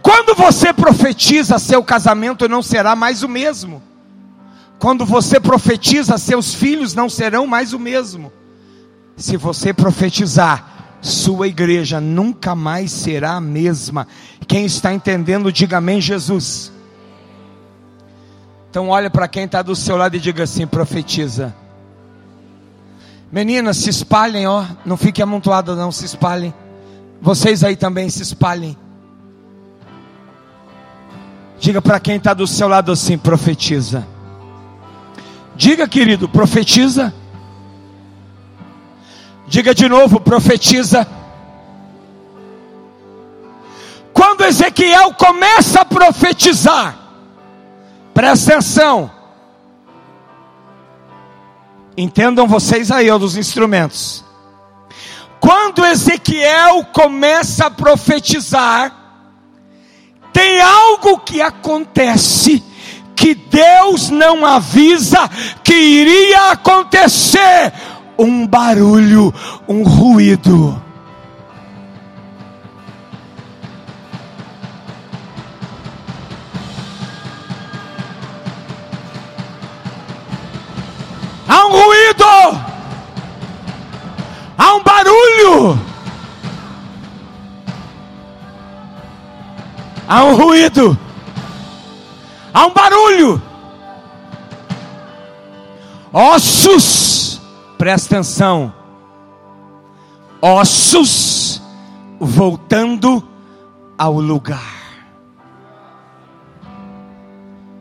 [0.00, 3.82] Quando você profetiza, seu casamento não será mais o mesmo.
[4.78, 8.32] Quando você profetiza, seus filhos não serão mais o mesmo.
[9.16, 10.73] Se você profetizar,
[11.04, 14.08] sua igreja nunca mais será a mesma.
[14.48, 16.72] Quem está entendendo, diga amém, Jesus.
[18.70, 21.54] Então olha para quem está do seu lado e diga assim: profetiza.
[23.30, 24.64] Meninas, se espalhem, ó.
[24.84, 26.54] Não fiquem amontoadas, não, se espalhem.
[27.20, 28.74] Vocês aí também se espalhem.
[31.60, 34.06] Diga para quem está do seu lado assim: profetiza.
[35.54, 37.12] Diga, querido, profetiza.
[39.46, 41.06] Diga de novo, profetiza.
[44.12, 46.96] Quando Ezequiel começa a profetizar,
[48.14, 49.10] presta atenção.
[51.96, 54.24] Entendam vocês aí, ó, dos instrumentos.
[55.40, 58.92] Quando Ezequiel começa a profetizar,
[60.32, 62.64] tem algo que acontece
[63.14, 65.28] que Deus não avisa
[65.62, 67.72] que iria acontecer
[68.18, 69.32] um barulho,
[69.68, 70.80] um ruído.
[81.46, 82.24] Há um ruído,
[84.56, 85.80] há um barulho,
[90.08, 90.98] há um ruído,
[92.52, 93.42] há um barulho.
[96.12, 97.33] Ossos
[97.78, 98.72] presta atenção.
[100.40, 101.62] Ossos
[102.20, 103.26] voltando
[103.96, 104.74] ao lugar.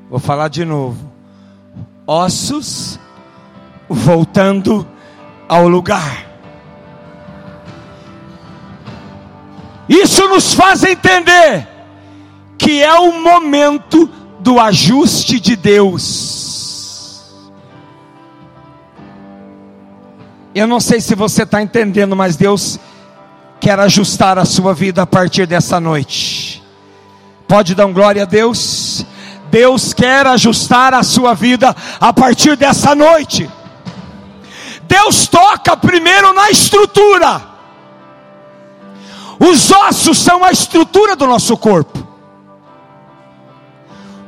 [0.09, 1.11] Vou falar de novo.
[2.05, 2.99] Ossos
[3.89, 4.87] voltando
[5.47, 6.25] ao lugar.
[9.89, 11.67] Isso nos faz entender
[12.57, 16.52] que é o momento do ajuste de Deus.
[20.55, 22.79] Eu não sei se você está entendendo, mas Deus
[23.59, 26.61] quer ajustar a sua vida a partir dessa noite.
[27.47, 29.05] Pode dar um glória a Deus?
[29.49, 33.49] Deus quer ajustar a sua vida a partir dessa noite.
[34.83, 37.41] Deus toca primeiro na estrutura.
[39.39, 42.02] Os ossos são a estrutura do nosso corpo.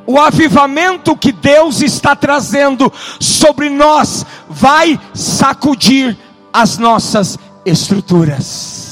[0.07, 6.17] O avivamento que Deus está trazendo sobre nós vai sacudir
[6.53, 8.85] as nossas estruturas.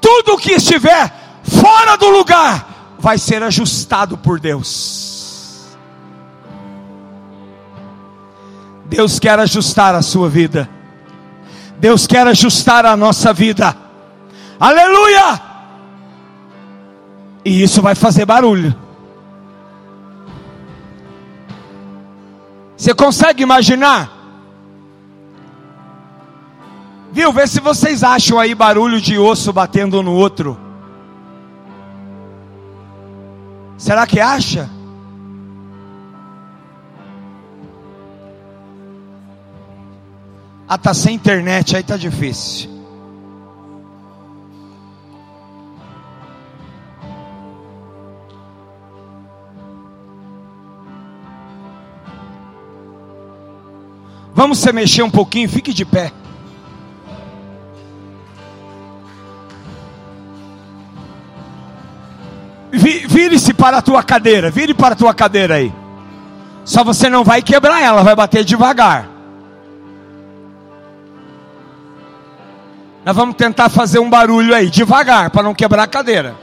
[0.00, 1.12] Tudo que estiver
[1.42, 5.76] fora do lugar vai ser ajustado por Deus.
[8.86, 10.68] Deus quer ajustar a sua vida.
[11.78, 13.76] Deus quer ajustar a nossa vida.
[14.60, 15.40] Aleluia!
[17.44, 18.74] E isso vai fazer barulho.
[22.76, 24.10] Você consegue imaginar?
[27.12, 27.32] Viu?
[27.32, 30.58] Vê se vocês acham aí barulho de osso batendo no outro.
[33.78, 34.68] Será que acha?
[40.66, 42.73] Ah, tá sem internet, aí tá difícil.
[54.34, 56.12] Vamos se mexer um pouquinho, fique de pé.
[62.72, 65.72] Vire-se para a tua cadeira, vire para a tua cadeira aí.
[66.64, 69.08] Só você não vai quebrar ela, vai bater devagar.
[73.04, 76.34] Nós vamos tentar fazer um barulho aí, devagar, para não quebrar a cadeira.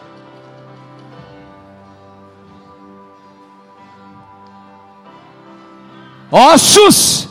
[6.32, 7.31] Ossos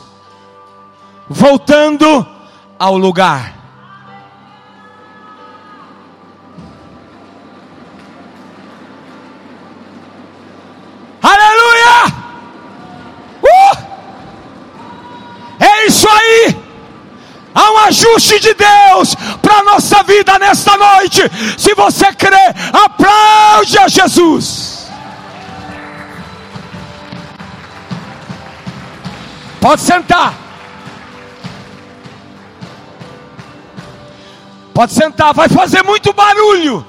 [1.31, 2.27] voltando
[2.77, 3.53] ao lugar.
[11.21, 12.13] Aleluia!
[13.41, 13.77] Uh!
[15.59, 16.61] É isso aí!
[17.53, 21.21] Há um ajuste de Deus para a nossa vida nesta noite.
[21.57, 22.35] Se você crê,
[22.71, 24.89] aplaude a Jesus.
[29.59, 30.40] Pode sentar.
[34.73, 36.85] Pode sentar, vai fazer muito barulho.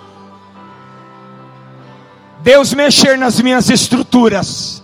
[2.41, 4.83] Deus mexer nas minhas estruturas.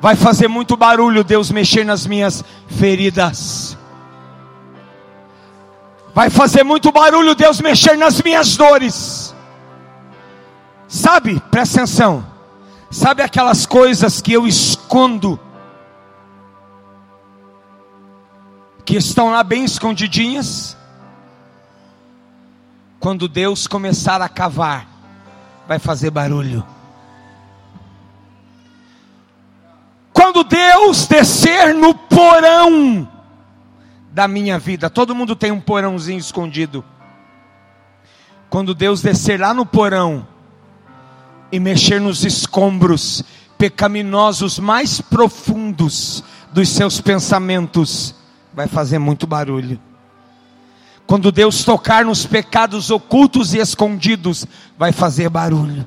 [0.00, 3.78] Vai fazer muito barulho Deus mexer nas minhas feridas.
[6.14, 9.34] Vai fazer muito barulho Deus mexer nas minhas dores.
[10.88, 12.26] Sabe, presta atenção.
[12.90, 15.40] Sabe aquelas coisas que eu escondo?
[18.92, 20.76] Que estão lá bem escondidinhas?
[23.00, 24.86] Quando Deus começar a cavar,
[25.66, 26.62] vai fazer barulho.
[30.12, 33.08] Quando Deus descer no porão
[34.10, 36.84] da minha vida, todo mundo tem um porãozinho escondido.
[38.50, 40.28] Quando Deus descer lá no porão
[41.50, 43.24] e mexer nos escombros
[43.56, 46.22] pecaminosos mais profundos
[46.52, 48.20] dos seus pensamentos,
[48.54, 49.80] vai fazer muito barulho.
[51.06, 54.46] Quando Deus tocar nos pecados ocultos e escondidos,
[54.78, 55.86] vai fazer barulho.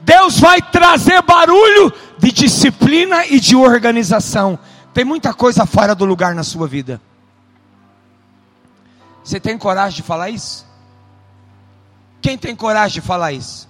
[0.00, 4.58] Deus vai trazer barulho de disciplina e de organização.
[4.94, 7.00] Tem muita coisa fora do lugar na sua vida.
[9.22, 10.66] Você tem coragem de falar isso?
[12.22, 13.68] Quem tem coragem de falar isso?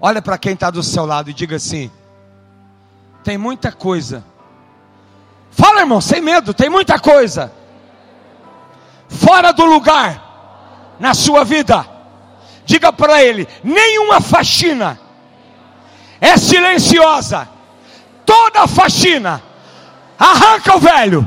[0.00, 1.90] Olha para quem está do seu lado e diga assim:
[3.24, 4.24] tem muita coisa.
[5.58, 7.52] Fala, irmão, sem medo, tem muita coisa.
[9.08, 11.98] Fora do lugar na sua vida
[12.68, 15.00] Diga para ele: nenhuma faxina
[16.20, 17.48] é silenciosa.
[18.26, 19.42] Toda faxina
[20.18, 21.26] arranca o velho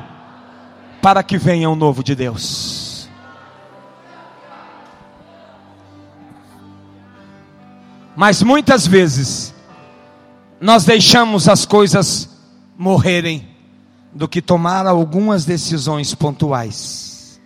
[1.01, 3.09] para que venha o novo de Deus.
[8.15, 9.51] Mas muitas vezes
[10.59, 12.29] nós deixamos as coisas
[12.77, 13.49] morrerem
[14.13, 17.39] do que tomar algumas decisões pontuais.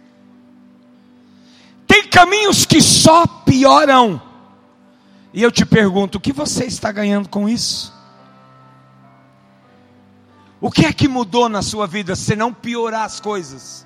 [1.88, 4.22] Tem caminhos que só pioram.
[5.34, 7.94] E eu te pergunto: o que você está ganhando com isso?
[10.60, 13.86] O que é que mudou na sua vida se não piorar as coisas?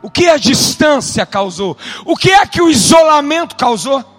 [0.00, 1.76] O que a distância causou?
[2.04, 4.13] O que é que o isolamento causou?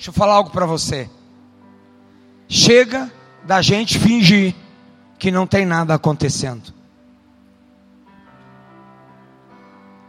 [0.00, 1.10] Deixa eu falar algo para você.
[2.48, 3.12] Chega
[3.44, 4.54] da gente fingir
[5.18, 6.72] que não tem nada acontecendo.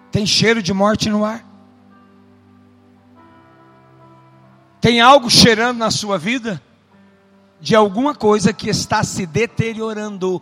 [0.09, 1.45] Tem cheiro de morte no ar?
[4.79, 6.63] Tem algo cheirando na sua vida?
[7.59, 10.41] De alguma coisa que está se deteriorando.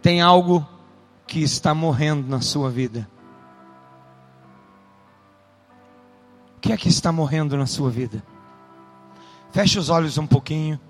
[0.00, 0.64] Tem algo
[1.26, 3.15] que está morrendo na sua vida.
[6.66, 8.20] Que é que está morrendo na sua vida?
[9.52, 10.80] Feche os olhos um pouquinho.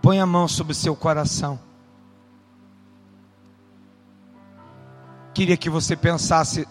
[0.00, 1.58] Põe a mão sobre o seu coração.
[5.34, 6.64] Queria que você pensasse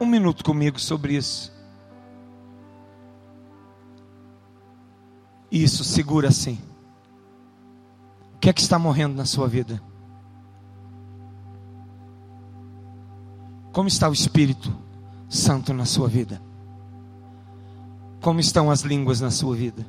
[0.00, 1.52] um minuto comigo sobre isso.
[5.48, 6.58] Isso, segura assim.
[8.34, 9.80] O que é que está morrendo na sua vida?
[13.72, 14.83] Como está o espírito?
[15.34, 16.40] Santo na sua vida?
[18.20, 19.84] Como estão as línguas na sua vida?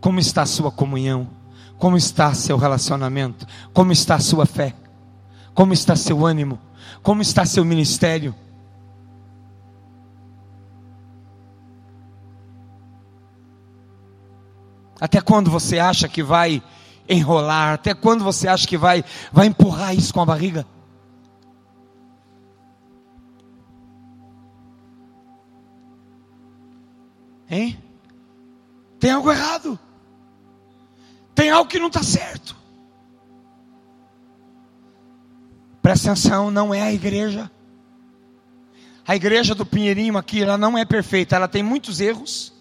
[0.00, 1.28] Como está a sua comunhão?
[1.78, 3.46] Como está seu relacionamento?
[3.72, 4.74] Como está a sua fé?
[5.54, 6.58] Como está seu ânimo?
[7.02, 8.34] Como está seu ministério?
[15.00, 16.62] Até quando você acha que vai
[17.08, 17.74] enrolar?
[17.74, 20.66] Até quando você acha que vai, vai empurrar isso com a barriga?
[27.50, 27.82] Hein?
[29.00, 29.78] Tem algo errado.
[31.34, 32.56] Tem algo que não está certo.
[35.82, 37.50] Presta atenção, não é a igreja.
[39.06, 42.52] A igreja do Pinheirinho aqui, ela não é perfeita, ela tem muitos erros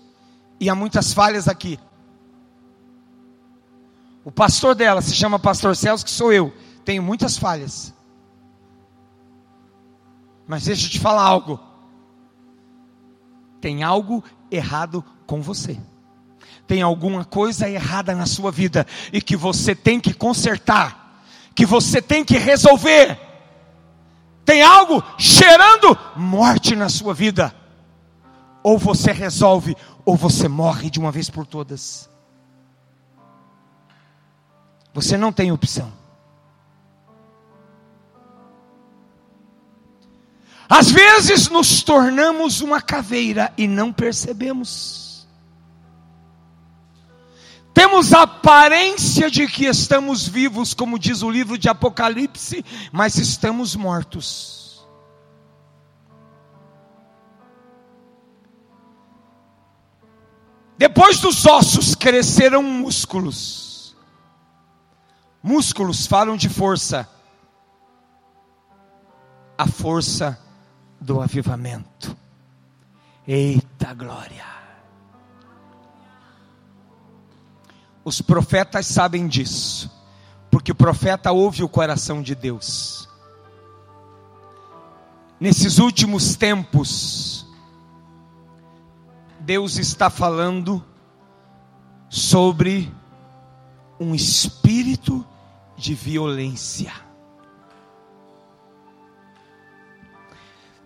[0.60, 1.80] e há muitas falhas aqui.
[4.24, 6.54] O pastor dela se chama Pastor Celso, que sou eu.
[6.84, 7.94] Tenho muitas falhas.
[10.48, 11.60] Mas deixa eu te falar algo.
[13.62, 15.80] Tem algo errado com você.
[16.68, 21.24] Tem alguma coisa errada na sua vida e que você tem que consertar,
[21.56, 23.20] que você tem que resolver.
[24.46, 27.54] Tem algo cheirando morte na sua vida.
[28.64, 32.10] Ou você resolve, ou você morre de uma vez por todas.
[34.94, 35.99] Você não tem opção.
[40.70, 45.28] Às vezes nos tornamos uma caveira e não percebemos.
[47.74, 53.76] Temos a aparência de que estamos vivos, como diz o livro de Apocalipse, mas estamos
[53.76, 54.88] mortos.
[60.78, 63.96] Depois dos ossos cresceram músculos.
[65.42, 67.10] Músculos falam de força.
[69.58, 70.49] A força
[71.00, 72.16] do avivamento.
[73.28, 74.46] Eita glória!
[78.04, 79.92] Os profetas sabem disso,
[80.50, 83.08] porque o profeta ouve o coração de Deus.
[85.40, 87.46] Nesses últimos tempos,
[89.40, 90.84] Deus está falando
[92.10, 92.92] sobre
[94.00, 95.26] um espírito
[95.78, 97.09] de violência.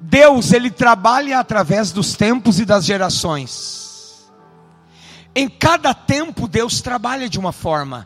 [0.05, 4.29] Deus, ele trabalha através dos tempos e das gerações.
[5.33, 8.05] Em cada tempo, Deus trabalha de uma forma.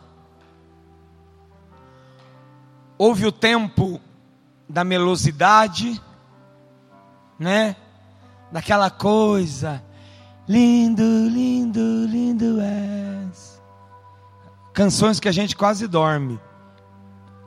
[2.96, 4.00] Houve o tempo
[4.68, 6.00] da melosidade,
[7.36, 7.74] né?
[8.52, 9.82] Daquela coisa,
[10.48, 13.60] lindo, lindo, lindo és.
[14.72, 16.40] Canções que a gente quase dorme.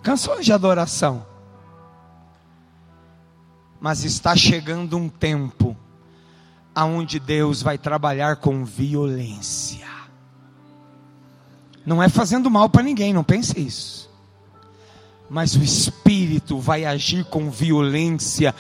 [0.04, 1.31] Canções de adoração
[3.82, 5.76] mas está chegando um tempo
[6.74, 9.88] aonde Deus vai trabalhar com violência.
[11.84, 14.08] Não é fazendo mal para ninguém, não pense isso.
[15.28, 18.54] Mas o Espírito vai agir com violência,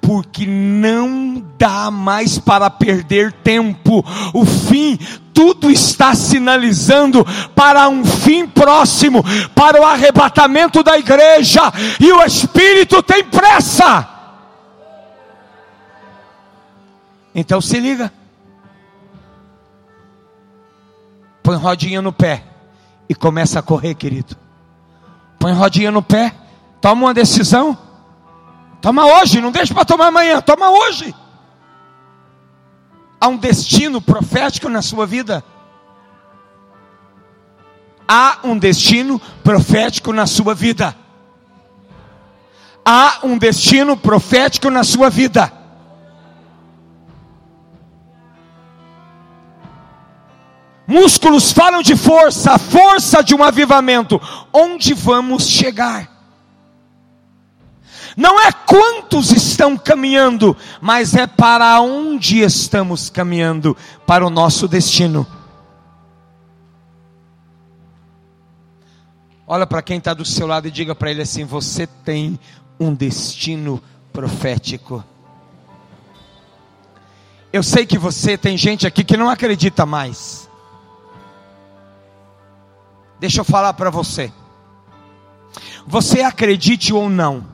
[0.00, 4.04] porque não dá mais para perder tempo.
[4.32, 4.96] O fim,
[5.34, 7.26] tudo está sinalizando
[7.56, 9.24] para um fim próximo,
[9.56, 11.62] para o arrebatamento da igreja,
[11.98, 14.17] e o Espírito tem pressa.
[17.38, 18.12] Então se liga.
[21.40, 22.42] Põe rodinha no pé
[23.08, 24.36] e começa a correr, querido.
[25.38, 26.34] Põe rodinha no pé,
[26.80, 27.78] toma uma decisão.
[28.80, 31.14] Toma hoje, não deixa para tomar amanhã, toma hoje.
[33.20, 35.44] Há um destino profético na sua vida.
[38.08, 40.92] Há um destino profético na sua vida.
[42.84, 45.57] Há um destino profético na sua vida.
[50.88, 54.18] Músculos falam de força, a força de um avivamento.
[54.50, 56.10] Onde vamos chegar?
[58.16, 63.76] Não é quantos estão caminhando, mas é para onde estamos caminhando,
[64.06, 65.26] para o nosso destino.
[69.46, 72.40] Olha para quem está do seu lado e diga para ele assim: Você tem
[72.80, 75.04] um destino profético.
[77.52, 80.47] Eu sei que você tem gente aqui que não acredita mais.
[83.20, 84.32] Deixa eu falar para você.
[85.86, 87.46] Você acredite ou não,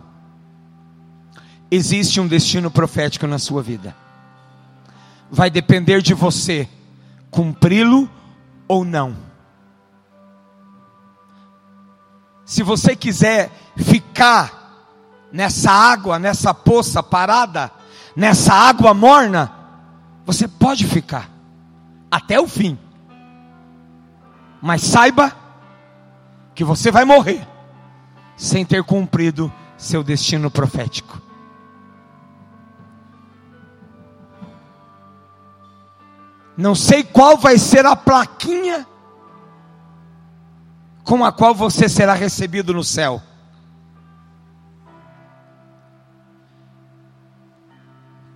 [1.70, 3.96] existe um destino profético na sua vida.
[5.30, 6.68] Vai depender de você
[7.30, 8.08] cumpri-lo
[8.68, 9.16] ou não.
[12.44, 14.88] Se você quiser ficar
[15.32, 17.70] nessa água, nessa poça parada,
[18.14, 19.52] nessa água morna,
[20.26, 21.30] você pode ficar
[22.10, 22.78] até o fim.
[24.60, 25.43] Mas saiba
[26.54, 27.46] que você vai morrer
[28.36, 31.20] sem ter cumprido seu destino profético.
[36.56, 38.86] Não sei qual vai ser a plaquinha
[41.02, 43.20] com a qual você será recebido no céu.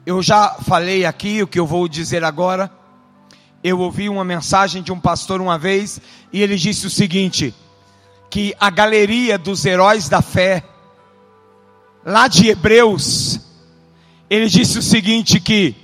[0.04, 2.70] Eu já falei aqui o que eu vou dizer agora.
[3.62, 6.00] Eu ouvi uma mensagem de um pastor uma vez
[6.32, 7.54] e ele disse o seguinte:
[8.30, 10.64] que a galeria dos heróis da fé,
[12.04, 13.40] lá de Hebreus,
[14.28, 15.74] ele disse o seguinte: que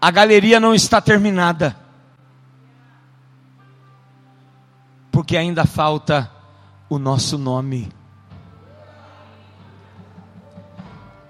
[0.00, 1.76] a galeria não está terminada,
[5.10, 6.30] porque ainda falta
[6.88, 7.90] o nosso nome.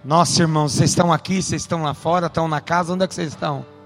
[0.05, 3.15] Nossa, irmãos, vocês estão aqui, vocês estão lá fora, estão na casa, onde é que
[3.15, 3.78] vocês estão?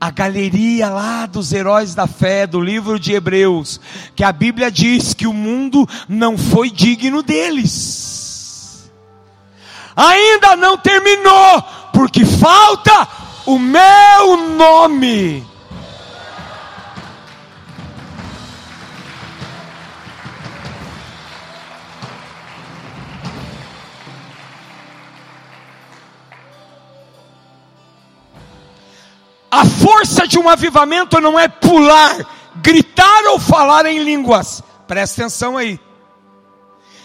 [0.00, 3.80] A galeria lá dos heróis da fé, do livro de Hebreus,
[4.14, 8.90] que a Bíblia diz que o mundo não foi digno deles.
[9.96, 13.08] Ainda não terminou, porque falta
[13.44, 15.44] o meu nome.
[29.50, 32.16] A força de um avivamento não é pular,
[32.56, 34.62] gritar ou falar em línguas.
[34.86, 35.80] Presta atenção aí.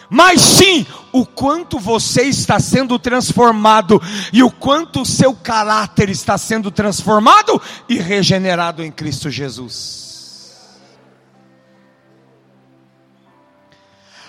[0.10, 6.38] Mas sim, o quanto você está sendo transformado e o quanto o seu caráter está
[6.38, 10.03] sendo transformado e regenerado em Cristo Jesus.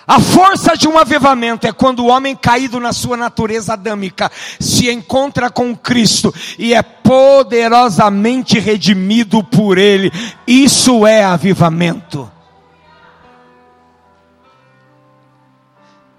[0.07, 4.30] A força de um avivamento é quando o homem caído na sua natureza adâmica
[4.61, 10.12] se encontra com Cristo e é poderosamente redimido por Ele.
[10.46, 12.30] Isso é avivamento.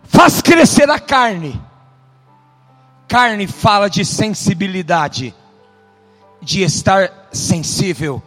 [0.03, 1.61] Faz crescer a carne.
[3.07, 5.35] Carne fala de sensibilidade,
[6.41, 8.21] de estar sensível,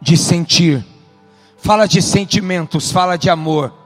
[0.00, 0.86] de sentir.
[1.56, 3.85] Fala de sentimentos, fala de amor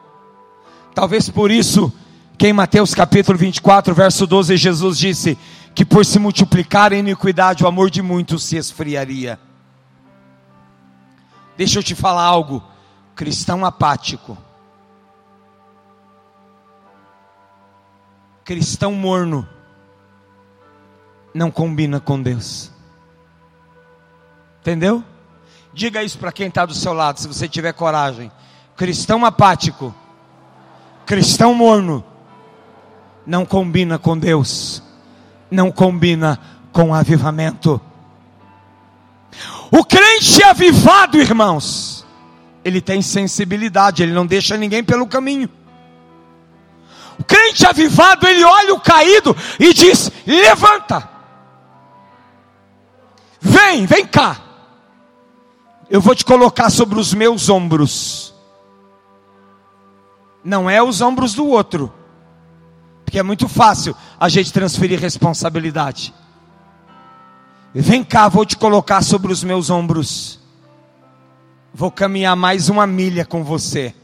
[0.94, 1.92] Talvez por isso,
[2.36, 5.38] que em Mateus capítulo 24, verso 12, Jesus disse
[5.74, 9.38] que por se multiplicar a iniquidade, o amor de muitos se esfriaria.
[11.56, 12.62] Deixa eu te falar algo,
[13.14, 14.36] cristão apático,
[18.42, 19.46] cristão morno,
[21.32, 22.72] não combina com Deus.
[24.60, 25.04] Entendeu?
[25.72, 28.30] Diga isso para quem está do seu lado, se você tiver coragem.
[28.76, 29.94] Cristão apático
[31.10, 32.04] cristão morno
[33.26, 34.80] não combina com Deus,
[35.50, 36.38] não combina
[36.70, 37.80] com avivamento.
[39.72, 42.06] O crente avivado, irmãos,
[42.64, 45.50] ele tem sensibilidade, ele não deixa ninguém pelo caminho.
[47.18, 51.08] O crente avivado, ele olha o caído e diz: levanta,
[53.40, 54.40] vem, vem cá,
[55.90, 58.29] eu vou te colocar sobre os meus ombros.
[60.44, 61.92] Não é os ombros do outro,
[63.04, 66.14] porque é muito fácil a gente transferir responsabilidade.
[67.74, 70.40] Vem cá, vou te colocar sobre os meus ombros.
[71.72, 73.94] Vou caminhar mais uma milha com você,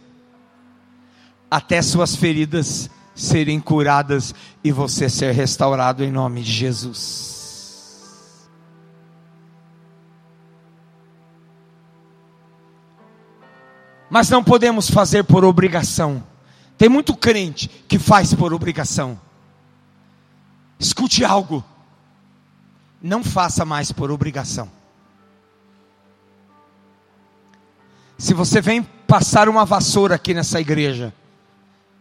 [1.51, 7.36] até suas feridas serem curadas e você ser restaurado em nome de Jesus.
[14.09, 16.23] Mas não podemos fazer por obrigação.
[16.79, 19.19] Tem muito crente que faz por obrigação.
[20.79, 21.65] Escute algo.
[23.03, 24.71] Não faça mais por obrigação.
[28.19, 31.13] Se você vem passar uma vassoura aqui nessa igreja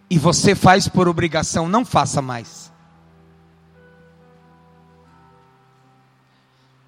[0.10, 2.72] e você faz por obrigação, não faça mais.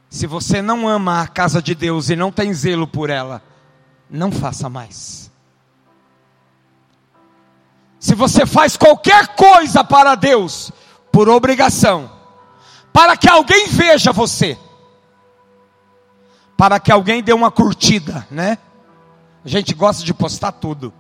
[0.10, 3.42] Se você não ama a casa de Deus e não tem zelo por ela,
[4.10, 5.32] não faça mais.
[8.00, 10.72] Se você faz qualquer coisa para Deus
[11.12, 12.12] por obrigação,
[12.94, 14.58] para que alguém veja você,
[16.56, 18.58] para que alguém dê uma curtida, né?
[19.44, 20.94] A gente gosta de postar tudo.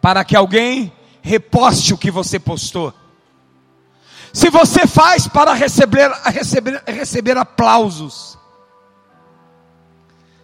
[0.00, 2.94] Para que alguém reposte o que você postou.
[4.32, 8.37] Se você faz para receber, receber, receber aplausos,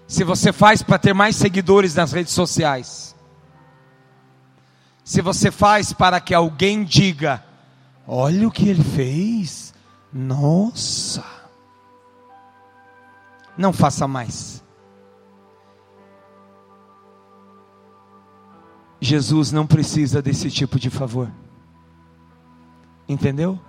[0.06, 3.14] se você faz para ter mais seguidores nas redes sociais,
[5.02, 7.44] se você faz para que alguém diga:
[8.06, 9.74] olha o que ele fez,
[10.12, 11.24] nossa,
[13.56, 14.64] não faça mais.
[19.00, 21.30] Jesus não precisa desse tipo de favor.
[23.06, 23.60] Entendeu?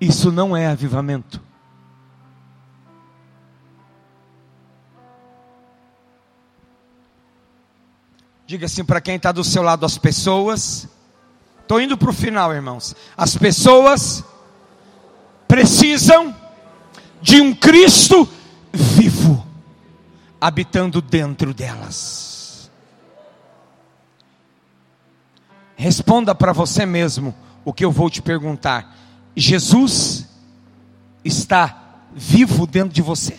[0.00, 1.42] Isso não é avivamento.
[8.50, 10.88] Diga assim para quem está do seu lado: as pessoas.
[11.62, 12.96] Estou indo para o final, irmãos.
[13.16, 14.24] As pessoas
[15.46, 16.34] precisam
[17.22, 18.28] de um Cristo
[18.72, 19.46] vivo
[20.40, 22.68] habitando dentro delas.
[25.76, 27.32] Responda para você mesmo
[27.64, 28.96] o que eu vou te perguntar.
[29.36, 30.26] Jesus
[31.24, 33.38] está vivo dentro de você.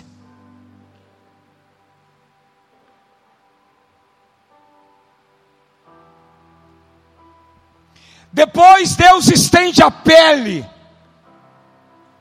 [8.32, 10.66] Depois Deus estende a pele.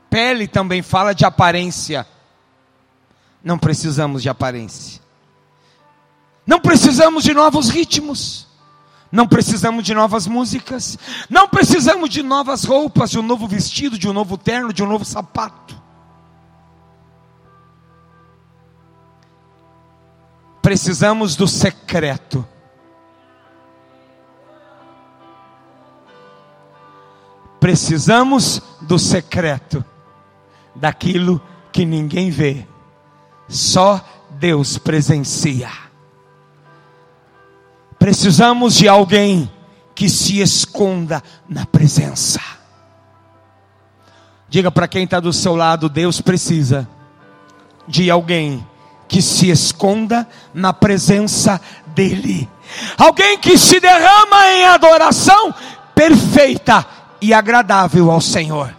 [0.09, 2.05] Pele também fala de aparência.
[3.43, 5.01] Não precisamos de aparência.
[6.45, 8.47] Não precisamos de novos ritmos.
[9.11, 10.97] Não precisamos de novas músicas.
[11.29, 14.87] Não precisamos de novas roupas, de um novo vestido, de um novo terno, de um
[14.87, 15.79] novo sapato.
[20.61, 22.47] Precisamos do secreto.
[27.61, 29.85] Precisamos do secreto,
[30.73, 31.39] daquilo
[31.71, 32.67] que ninguém vê,
[33.47, 35.69] só Deus presencia.
[37.99, 39.49] Precisamos de alguém
[39.93, 42.41] que se esconda na presença.
[44.49, 46.89] Diga para quem está do seu lado: Deus precisa
[47.87, 48.67] de alguém
[49.07, 51.61] que se esconda na presença
[51.93, 52.49] dEle.
[52.97, 55.53] Alguém que se derrama em adoração
[55.93, 58.75] perfeita e agradável ao Senhor.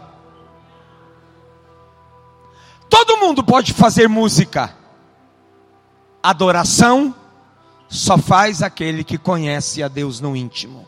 [2.90, 4.76] Todo mundo pode fazer música.
[6.22, 7.14] Adoração
[7.88, 10.86] só faz aquele que conhece a Deus no íntimo.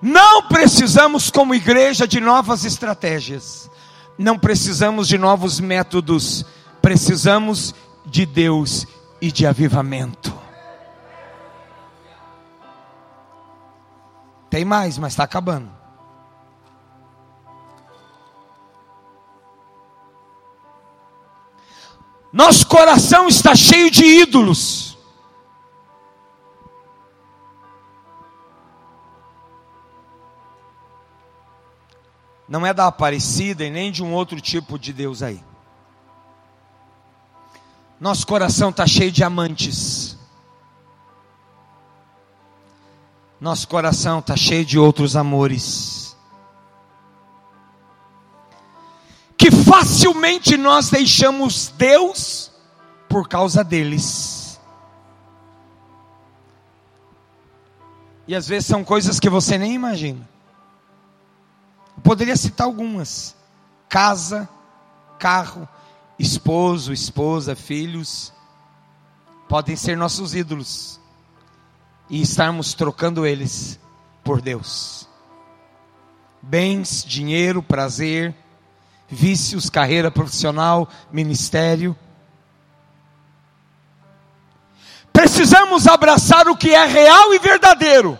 [0.00, 3.70] Não precisamos, como igreja, de novas estratégias.
[4.18, 6.44] Não precisamos de novos métodos.
[6.80, 7.74] Precisamos
[8.04, 8.86] de Deus
[9.20, 10.45] e de avivamento.
[14.56, 15.70] Tem mais, mas está acabando.
[22.32, 24.96] Nosso coração está cheio de ídolos.
[32.48, 35.44] Não é da Aparecida e nem de um outro tipo de Deus aí.
[38.00, 40.05] Nosso coração está cheio de amantes.
[43.40, 46.06] Nosso coração está cheio de outros amores.
[49.46, 52.50] que facilmente nós deixamos Deus
[53.08, 54.58] por causa deles.
[58.26, 60.28] E às vezes são coisas que você nem imagina.
[61.96, 63.36] Eu poderia citar algumas:
[63.88, 64.48] casa,
[65.18, 65.68] carro,
[66.18, 68.32] esposo, esposa, filhos,
[69.48, 70.98] podem ser nossos ídolos
[72.08, 73.78] e estarmos trocando eles
[74.22, 75.08] por Deus.
[76.40, 78.34] Bens, dinheiro, prazer,
[79.08, 81.96] vícios, carreira profissional, ministério.
[85.12, 88.18] Precisamos abraçar o que é real e verdadeiro.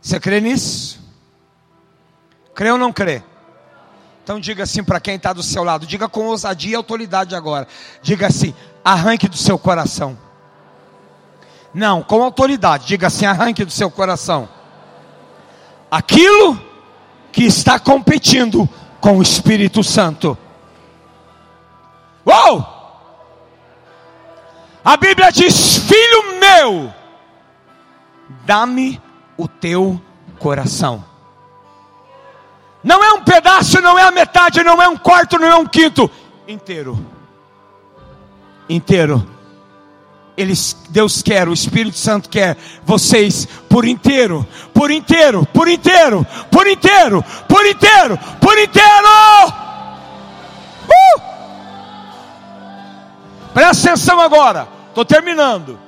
[0.00, 1.00] Você crê nisso?
[2.54, 3.22] Crê ou não crê?
[4.30, 7.66] Então diga assim para quem está do seu lado, diga com ousadia e autoridade agora.
[8.00, 8.54] Diga assim:
[8.84, 10.16] arranque do seu coração.
[11.74, 14.48] Não, com autoridade, diga assim: arranque do seu coração.
[15.90, 16.56] Aquilo
[17.32, 18.68] que está competindo
[19.00, 20.38] com o Espírito Santo.
[22.24, 22.64] Uou!
[24.84, 26.94] A Bíblia diz: Filho meu,
[28.46, 29.02] dá-me
[29.36, 30.00] o teu
[30.38, 31.09] coração.
[32.82, 35.66] Não é um pedaço, não é a metade, não é um quarto, não é um
[35.66, 36.10] quinto,
[36.48, 36.98] inteiro.
[38.68, 39.26] Inteiro.
[40.36, 46.66] Eles, Deus quer, o Espírito Santo quer vocês por inteiro, por inteiro, por inteiro, por
[46.66, 49.08] inteiro, por inteiro, por inteiro.
[50.88, 51.20] Uh!
[53.52, 55.78] Presta atenção agora, estou terminando.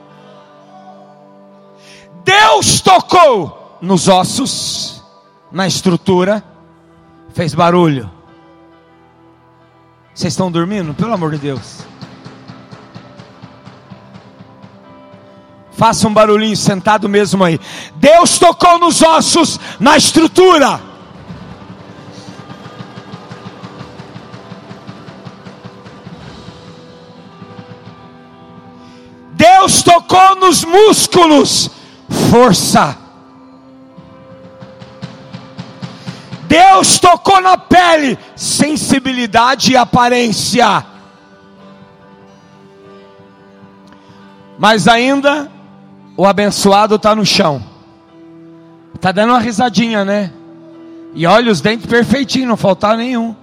[2.25, 5.03] Deus tocou nos ossos,
[5.51, 6.45] na estrutura,
[7.33, 8.11] fez barulho.
[10.15, 10.93] Vocês estão dormindo?
[10.95, 11.87] Pelo amor de Deus.
[15.73, 17.59] Faça um barulhinho sentado mesmo aí.
[17.97, 20.81] Deus tocou nos ossos, na estrutura.
[29.33, 31.71] Deus tocou nos músculos,
[32.31, 33.02] força.
[36.53, 40.85] Deus tocou na pele, sensibilidade e aparência.
[44.59, 45.51] Mas ainda
[46.15, 47.63] o abençoado está no chão.
[48.95, 50.31] Está dando uma risadinha, né?
[51.15, 53.35] E olha os dentes perfeitinhos, não faltar nenhum.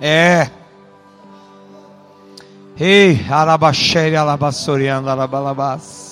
[0.00, 0.50] É.
[2.80, 6.11] Ei, arabaxere, alabassoriando, arabalabás.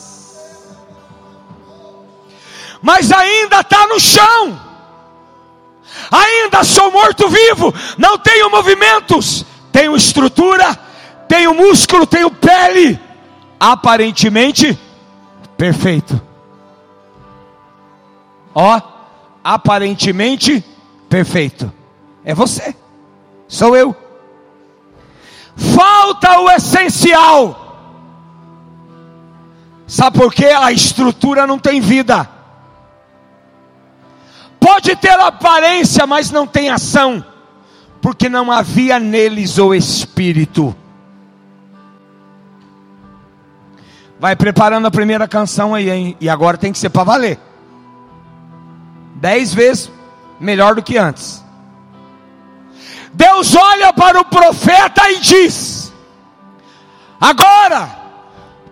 [2.82, 4.60] Mas ainda está no chão.
[6.10, 7.74] Ainda sou morto-vivo.
[7.98, 9.44] Não tenho movimentos.
[9.72, 10.90] Tenho estrutura
[11.30, 12.98] tenho músculo, tenho pele,
[13.60, 14.76] aparentemente
[15.56, 16.20] perfeito.
[18.52, 18.80] Ó,
[19.44, 20.64] aparentemente
[21.08, 21.72] perfeito.
[22.24, 22.74] É você,
[23.46, 23.94] sou eu.
[25.54, 27.56] Falta o essencial.
[29.86, 30.46] Sabe por quê?
[30.46, 32.28] A estrutura não tem vida.
[34.60, 37.24] Pode ter aparência, mas não tem ação,
[38.02, 40.76] porque não havia neles o Espírito.
[44.20, 46.16] Vai preparando a primeira canção aí, hein?
[46.20, 47.40] E agora tem que ser para valer.
[49.14, 49.90] Dez vezes
[50.38, 51.42] melhor do que antes.
[53.14, 55.90] Deus olha para o profeta e diz:
[57.18, 57.88] Agora,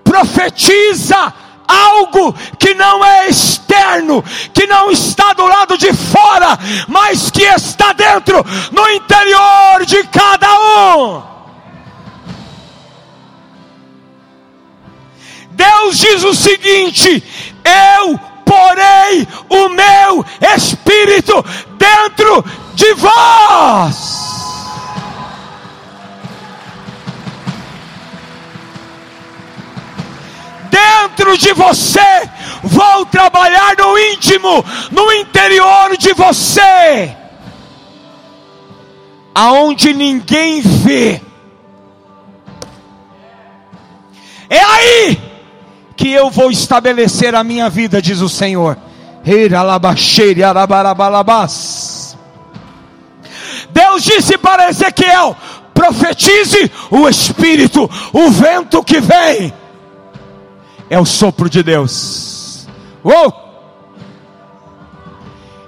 [0.05, 1.33] profetiza
[1.69, 6.59] algo que não é externo, que não está do lado de fora,
[6.89, 10.49] mas que está dentro, no interior de cada
[10.97, 11.23] um.
[15.51, 17.23] Deus diz o seguinte:
[17.65, 20.25] eu porei o meu
[20.57, 21.45] espírito
[21.77, 22.45] dentro
[22.75, 24.38] de vós.
[30.79, 32.29] Dentro de você,
[32.63, 37.17] vou trabalhar no íntimo, no interior de você,
[39.35, 41.21] aonde ninguém vê.
[44.49, 45.21] É aí
[45.97, 48.79] que eu vou estabelecer a minha vida, diz o Senhor.
[53.71, 55.37] Deus disse para Ezequiel:
[55.75, 59.53] profetize o Espírito, o vento que vem,
[60.91, 62.67] é o sopro de Deus.
[63.05, 63.33] Uou!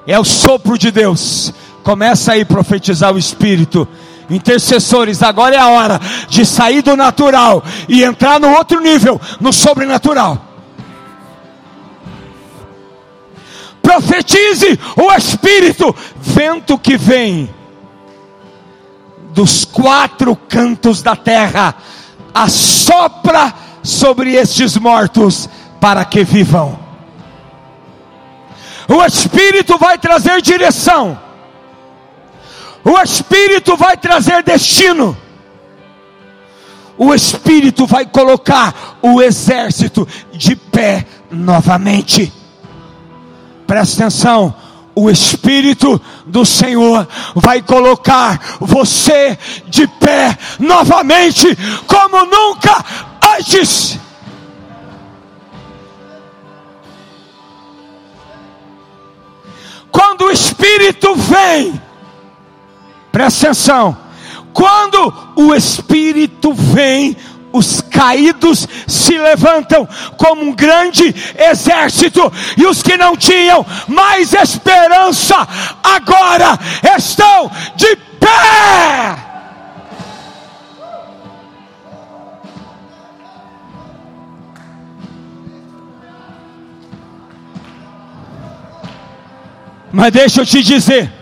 [0.07, 1.53] É o sopro de Deus.
[1.83, 3.87] Começa aí a profetizar o Espírito.
[4.29, 9.53] Intercessores, agora é a hora de sair do natural e entrar no outro nível, no
[9.53, 10.51] sobrenatural.
[13.91, 17.53] profetize o Espírito, vento que vem
[19.33, 21.75] dos quatro cantos da terra,
[22.33, 23.53] assopra
[23.83, 25.49] sobre estes mortos
[25.81, 26.79] para que vivam.
[28.89, 31.19] O Espírito vai trazer direção,
[32.85, 35.17] o Espírito vai trazer destino,
[36.99, 42.33] o Espírito vai colocar o exército de pé novamente.
[43.65, 44.53] Presta atenção,
[44.95, 51.57] o Espírito do Senhor vai colocar você de pé novamente,
[51.87, 52.85] como nunca
[53.37, 53.99] antes.
[59.91, 61.81] Quando o Espírito vem,
[63.11, 63.97] presta atenção,
[64.53, 67.17] quando o Espírito vem,
[67.53, 75.37] os caídos se levantam como um grande exército, e os que não tinham mais esperança,
[75.83, 76.59] agora
[76.97, 79.30] estão de pé.
[89.93, 91.13] Mas deixa eu te dizer,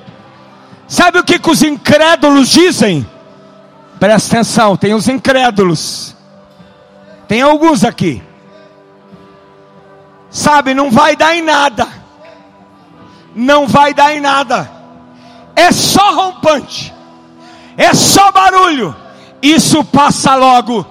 [0.87, 3.07] sabe o que, que os incrédulos dizem?
[3.99, 6.14] Presta atenção, tem os incrédulos.
[7.27, 8.23] Tem alguns aqui.
[10.31, 11.89] Sabe, não vai dar em nada.
[13.35, 14.71] Não vai dar em nada.
[15.57, 16.95] É só rompante.
[17.77, 18.95] É só barulho.
[19.43, 20.87] Isso passa logo.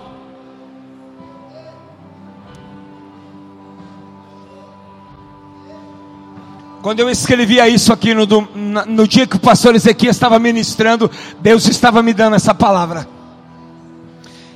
[6.87, 11.11] Quando eu escrevia isso aqui no, no dia que o pastor Ezequiel estava ministrando,
[11.41, 13.05] Deus estava me dando essa palavra.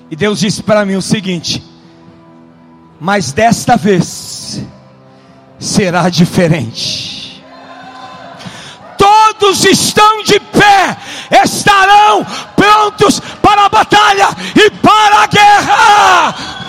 [0.09, 1.61] E Deus disse para mim o seguinte:
[3.01, 4.63] Mas desta vez
[5.59, 7.43] será diferente.
[8.97, 10.97] Todos estão de pé,
[11.43, 12.25] estarão
[12.55, 16.60] prontos para a batalha e para a guerra.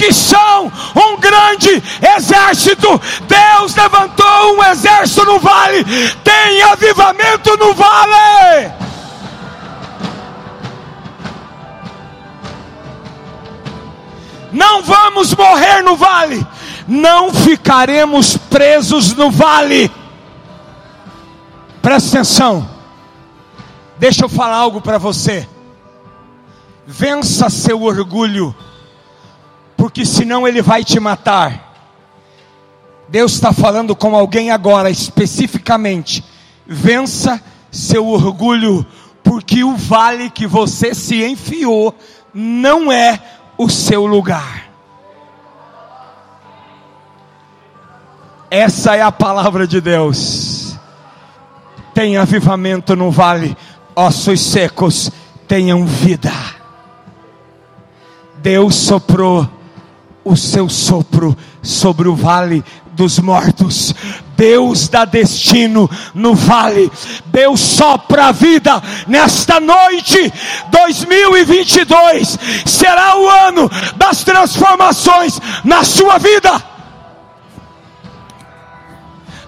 [0.00, 1.82] Porque são um grande
[2.16, 2.88] exército.
[3.28, 5.84] Deus levantou um exército no vale,
[6.24, 8.72] tem avivamento no vale.
[14.50, 16.44] Não vamos morrer no vale,
[16.88, 19.92] não ficaremos presos no vale.
[21.82, 22.68] Presta atenção,
[23.98, 25.46] deixa eu falar algo para você.
[26.86, 28.54] Vença seu orgulho
[29.80, 31.72] porque senão ele vai te matar.
[33.08, 36.22] Deus está falando com alguém agora, especificamente.
[36.66, 38.84] Vença seu orgulho,
[39.24, 41.94] porque o vale que você se enfiou
[42.34, 43.18] não é
[43.56, 44.70] o seu lugar.
[48.50, 50.78] Essa é a palavra de Deus.
[51.94, 53.56] Tem avivamento no vale,
[53.96, 55.10] ossos secos
[55.48, 56.30] tenham vida.
[58.42, 59.48] Deus soprou
[60.24, 63.94] o seu sopro sobre o vale dos mortos.
[64.36, 66.90] Deus dá destino no vale.
[67.26, 70.32] Deus sopra a vida nesta noite.
[70.70, 76.62] 2022 será o ano das transformações na sua vida.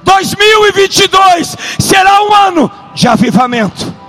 [0.03, 4.02] 2022 será um ano de avivamento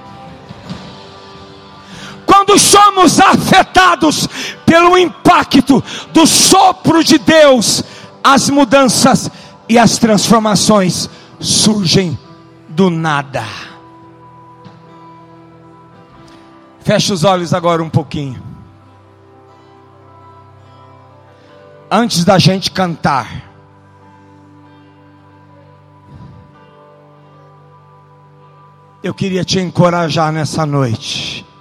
[2.44, 4.28] quando somos afetados
[4.66, 7.82] pelo impacto do sopro de Deus,
[8.22, 9.32] as mudanças
[9.70, 11.10] e as transformações
[11.40, 12.20] surgem
[12.68, 13.46] do nada.
[16.82, 18.44] Feche os olhos agora um pouquinho.
[21.90, 23.42] Antes da gente cantar,
[29.02, 31.53] eu queria te encorajar nessa noite.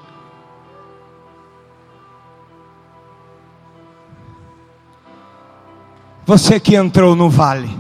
[6.25, 7.77] Você que entrou no vale.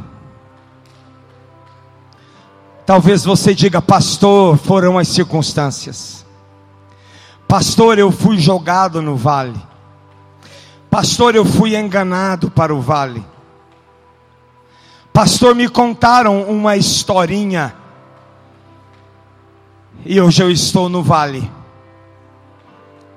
[2.84, 6.26] Talvez você diga, pastor, foram as circunstâncias.
[7.46, 9.60] Pastor, eu fui jogado no vale.
[10.90, 13.24] Pastor, eu fui enganado para o vale.
[15.12, 17.74] Pastor, me contaram uma historinha.
[20.04, 21.48] E hoje eu estou no vale.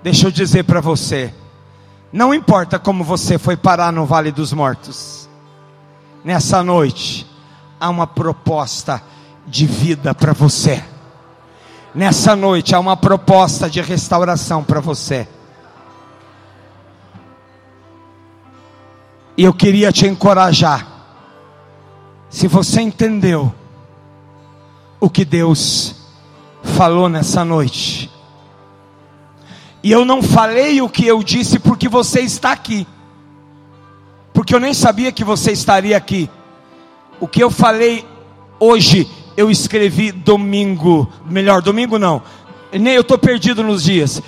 [0.04, 1.34] Deixa eu dizer para você
[2.16, 5.28] não importa como você foi parar no Vale dos Mortos,
[6.24, 7.28] nessa noite
[7.78, 9.04] há uma proposta
[9.46, 10.82] de vida para você.
[11.94, 15.28] Nessa noite há uma proposta de restauração para você.
[19.36, 20.88] E eu queria te encorajar.
[22.30, 23.54] Se você entendeu
[25.02, 25.96] o que Deus
[26.64, 28.10] falou nessa noite.
[29.86, 32.88] E eu não falei o que eu disse porque você está aqui.
[34.34, 36.28] Porque eu nem sabia que você estaria aqui.
[37.20, 38.04] O que eu falei
[38.60, 39.08] hoje,
[39.38, 41.08] eu escrevi domingo.
[41.30, 42.24] Melhor, domingo não.
[42.74, 44.24] Nem eu estou perdido nos dias.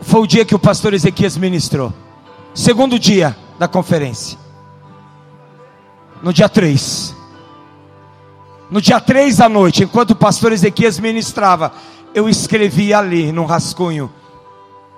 [0.00, 1.92] Foi o dia que o pastor Ezequias ministrou.
[2.54, 4.38] Segundo dia da conferência.
[6.22, 7.14] No dia 3.
[8.70, 11.74] No dia 3 da noite, enquanto o pastor Ezequias ministrava,
[12.14, 14.10] eu escrevi ali no rascunho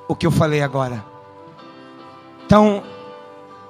[0.09, 1.05] o que eu falei agora.
[2.47, 2.82] Então,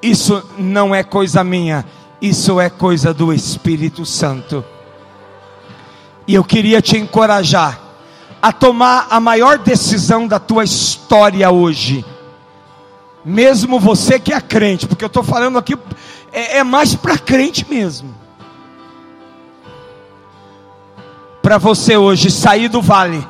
[0.01, 1.85] isso não é coisa minha,
[2.23, 4.65] isso é coisa do Espírito Santo.
[6.27, 7.81] E eu queria te encorajar
[8.41, 12.05] a tomar a maior decisão da tua história hoje.
[13.25, 15.77] Mesmo você que é crente, porque eu estou falando aqui,
[16.33, 18.15] é, é mais para crente mesmo.
[21.43, 23.27] Para você hoje sair do vale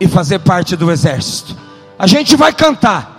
[0.00, 1.56] e fazer parte do exército.
[1.98, 3.12] A gente vai cantar.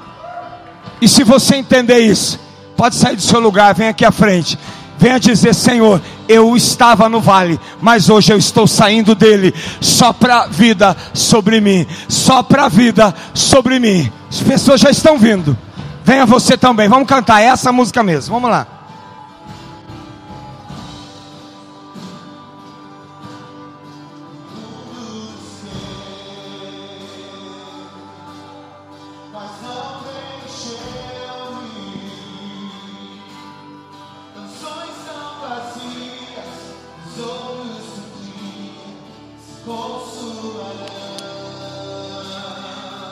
[1.01, 2.39] E se você entender isso,
[2.75, 4.57] pode sair do seu lugar, vem aqui à frente.
[4.97, 10.47] Venha dizer, Senhor, eu estava no vale, mas hoje eu estou saindo dele, só para
[10.47, 14.11] vida sobre mim, só para vida sobre mim.
[14.29, 15.57] As pessoas já estão vindo.
[16.03, 18.33] Venha você também, vamos cantar essa música mesmo.
[18.35, 18.74] Vamos lá.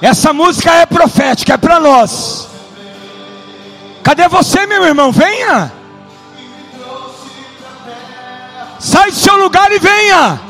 [0.04, 2.50] Essa música é profética, é para nós.
[4.04, 5.14] Cadê você, meu irmão?
[5.14, 5.72] Venha.
[8.82, 10.42] Sai do seu lugar e venha.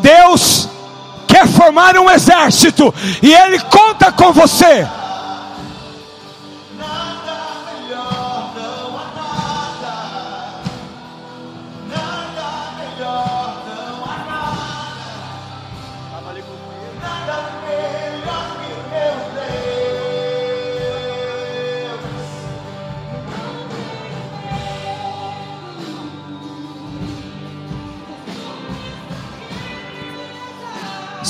[0.00, 0.68] Deus
[1.28, 2.92] quer formar um exército
[3.22, 4.88] e Ele conta com você.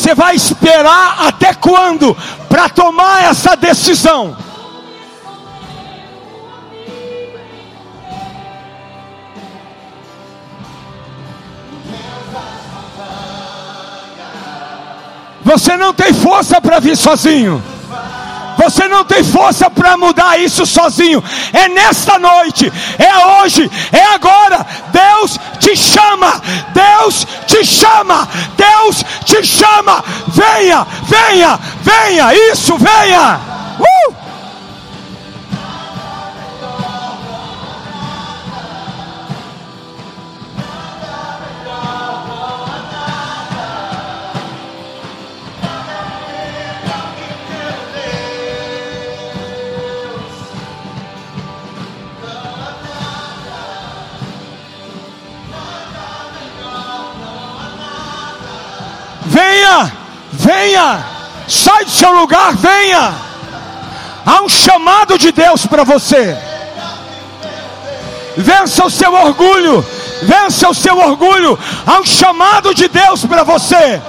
[0.08, 2.16] Você vai esperar até quando
[2.48, 4.34] para tomar essa decisão?
[15.42, 17.62] Você não tem força para vir sozinho.
[18.58, 21.22] Você não tem força para mudar isso sozinho.
[21.52, 24.66] É nesta noite, é hoje, é agora.
[24.90, 26.42] Deus te chama,
[26.74, 30.04] Deus te chama, Deus te chama.
[30.28, 33.47] Venha, venha, venha, isso, venha.
[61.88, 63.14] Do seu lugar, venha.
[64.24, 66.36] Há um chamado de Deus para você.
[68.36, 69.84] Vença o seu orgulho,
[70.22, 71.58] vença o seu orgulho.
[71.86, 74.00] Há um chamado de Deus para você.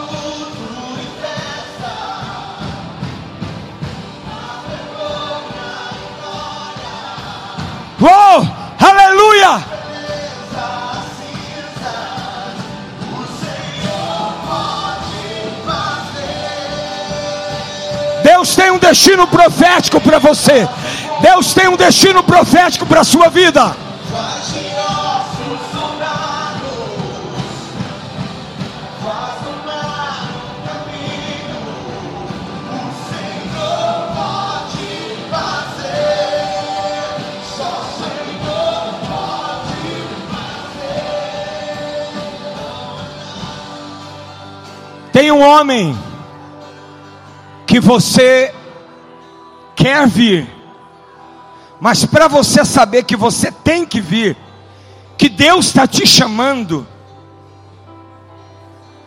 [18.89, 20.67] Destino profético para você.
[21.21, 23.75] Deus tem um destino profético para a sua vida.
[45.11, 45.97] Tem um homem
[47.67, 48.53] que você
[49.79, 50.45] quer vir,
[51.79, 54.35] mas para você saber que você tem que vir,
[55.17, 56.85] que Deus está te chamando,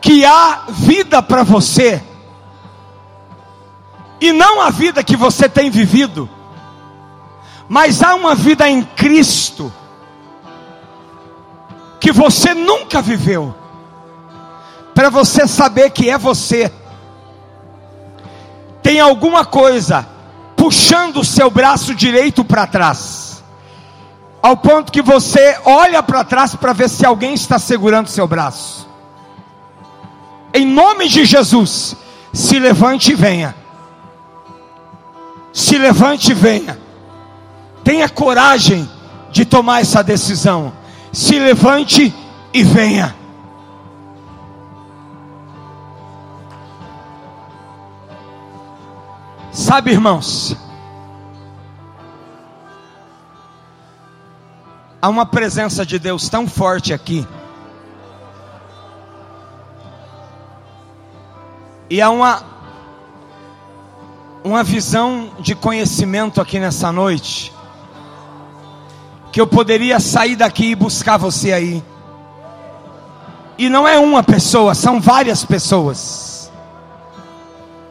[0.00, 2.02] que há vida para você,
[4.18, 6.26] e não a vida que você tem vivido,
[7.68, 9.70] mas há uma vida em Cristo,
[12.00, 13.54] que você nunca viveu,
[14.94, 16.72] para você saber que é você.
[18.82, 20.11] Tem alguma coisa
[20.62, 23.43] puxando o seu braço direito para trás,
[24.40, 28.89] ao ponto que você olha para trás para ver se alguém está segurando seu braço.
[30.55, 31.97] Em nome de Jesus,
[32.32, 33.56] se levante e venha.
[35.52, 36.78] Se levante e venha.
[37.82, 38.89] Tenha coragem
[39.32, 40.72] de tomar essa decisão.
[41.12, 42.14] Se levante
[42.55, 43.16] e venha.
[49.52, 50.56] Sabe, irmãos,
[55.00, 57.28] há uma presença de Deus tão forte aqui.
[61.90, 62.42] E há uma
[64.42, 67.52] uma visão de conhecimento aqui nessa noite
[69.30, 71.84] que eu poderia sair daqui e buscar você aí.
[73.58, 76.31] E não é uma pessoa, são várias pessoas.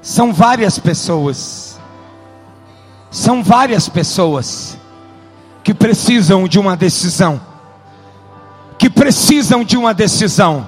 [0.02, 1.80] São várias pessoas.
[3.10, 4.78] São várias pessoas
[5.64, 7.40] que precisam de uma decisão.
[8.78, 10.68] Que precisam de uma decisão.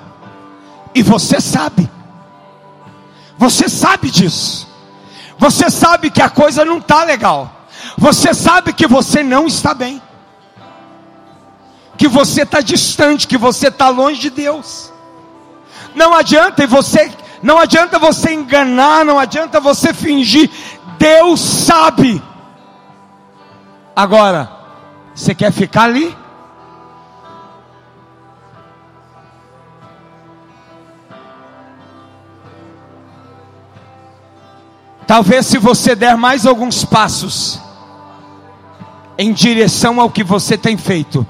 [0.93, 1.89] E você sabe.
[3.37, 4.67] Você sabe disso.
[5.37, 7.51] Você sabe que a coisa não está legal.
[7.97, 10.01] Você sabe que você não está bem.
[11.97, 14.91] Que você está distante, que você está longe de Deus.
[15.95, 17.11] Não adianta você,
[17.43, 20.49] não adianta você enganar, não adianta você fingir.
[20.97, 22.23] Deus sabe.
[23.93, 24.49] Agora,
[25.13, 26.15] você quer ficar ali?
[35.05, 37.59] Talvez se você der mais alguns passos
[39.17, 41.27] em direção ao que você tem feito,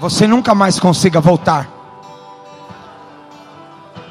[0.00, 1.75] você nunca mais consiga voltar.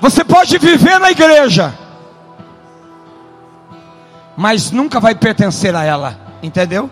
[0.06, 1.74] Você pode viver na igreja,
[4.38, 6.92] mas nunca vai pertencer a ela, entendeu?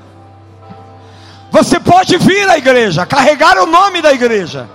[1.52, 4.68] Você pode vir à igreja, carregar o nome da igreja,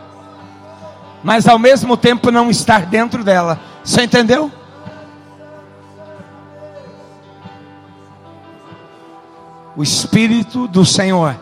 [1.21, 3.59] mas ao mesmo tempo não estar dentro dela.
[3.83, 4.53] Você entendeu?
[9.75, 11.37] o Espírito do Senhor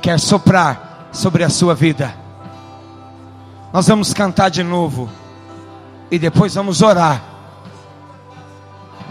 [0.00, 2.14] quer soprar sobre a sua vida.
[3.72, 5.10] Nós vamos cantar de novo
[6.10, 7.22] e depois vamos orar.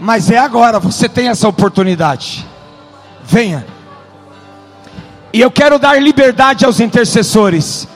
[0.00, 2.46] Mas é agora, você tem essa oportunidade.
[3.24, 3.66] Venha.
[5.32, 7.88] E eu quero dar liberdade aos intercessores.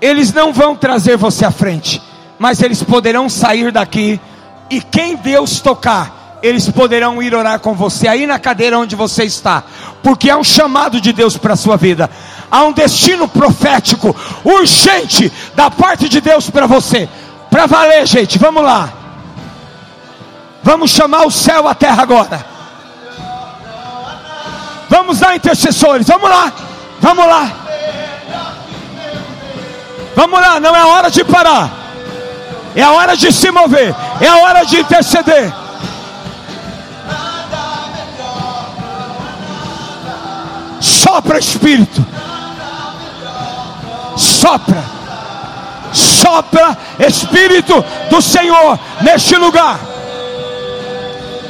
[0.00, 2.02] Eles não vão trazer você à frente,
[2.38, 4.20] mas eles poderão sair daqui
[4.70, 9.22] e quem Deus tocar eles poderão ir orar com você aí na cadeira onde você
[9.22, 9.62] está,
[10.02, 12.10] porque há um chamado de Deus para a sua vida,
[12.50, 14.14] há um destino profético
[14.44, 17.08] urgente da parte de Deus para você,
[17.52, 18.38] para valer, gente.
[18.38, 18.90] Vamos lá,
[20.62, 22.46] vamos chamar o céu à terra agora.
[24.88, 26.52] Vamos lá, intercessores, vamos lá,
[26.98, 27.52] vamos lá,
[30.16, 30.60] vamos lá.
[30.60, 31.70] Não é hora de parar,
[32.74, 35.52] é a hora de se mover, é a hora de interceder.
[40.80, 42.04] Sopra, Espírito.
[44.16, 45.01] Sopra.
[46.22, 49.78] Sopra, Espírito do Senhor, neste lugar.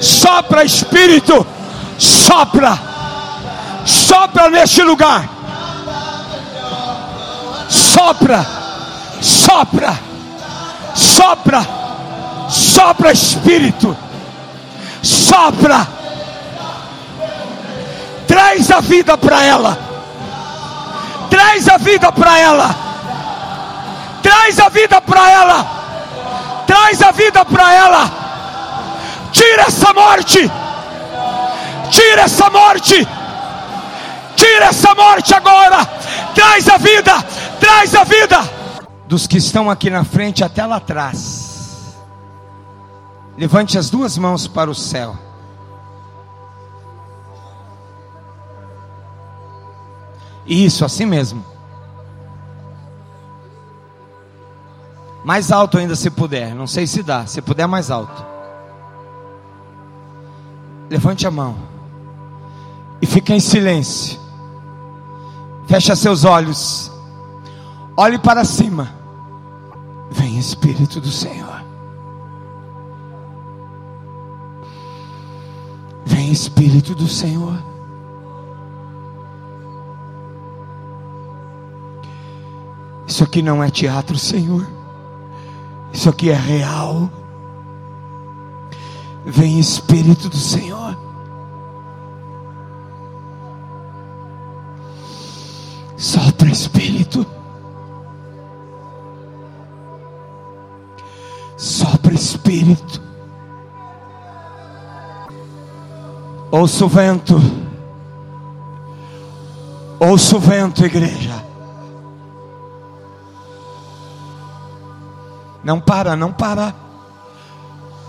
[0.00, 1.46] Sopra, Espírito.
[1.98, 2.78] Sopra.
[3.84, 5.28] Sopra neste lugar.
[7.68, 8.46] Sopra.
[9.20, 9.98] Sopra.
[10.94, 11.66] Sopra.
[12.48, 13.96] Sopra, Espírito.
[15.02, 15.86] Sopra
[18.32, 19.78] Traz a vida para ela.
[21.28, 22.91] Traz a vida para ela.
[24.22, 26.64] Traz a vida para ela.
[26.66, 28.10] Traz a vida para ela.
[29.32, 30.50] Tira essa morte.
[31.90, 33.06] Tira essa morte.
[34.36, 35.84] Tira essa morte agora.
[36.34, 37.12] Traz a vida.
[37.58, 38.38] Traz a vida.
[39.06, 41.96] Dos que estão aqui na frente até lá atrás.
[43.36, 45.16] Levante as duas mãos para o céu.
[50.46, 51.51] Isso, assim mesmo.
[55.24, 56.54] Mais alto ainda se puder.
[56.54, 57.26] Não sei se dá.
[57.26, 58.24] Se puder, mais alto.
[60.90, 61.56] Levante a mão.
[63.00, 64.20] E fique em silêncio.
[65.66, 66.90] Feche seus olhos.
[67.96, 68.92] Olhe para cima.
[70.10, 71.62] Vem Espírito do Senhor.
[76.04, 77.56] Vem Espírito do Senhor.
[83.06, 84.81] Isso aqui não é teatro, Senhor.
[85.92, 87.10] Isso aqui é real.
[89.24, 90.96] Vem Espírito do Senhor.
[95.96, 97.24] Sopra Espírito.
[101.56, 103.00] Sopra Espírito.
[106.50, 107.40] Ouça o vento.
[110.00, 111.51] Ouça o vento, igreja.
[115.62, 116.74] Não para, não para.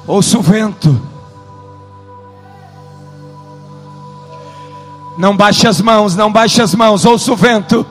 [0.08, 1.00] Ouça o vento.
[5.18, 7.86] Não baixe as mãos, não baixe as mãos, ouça o vento.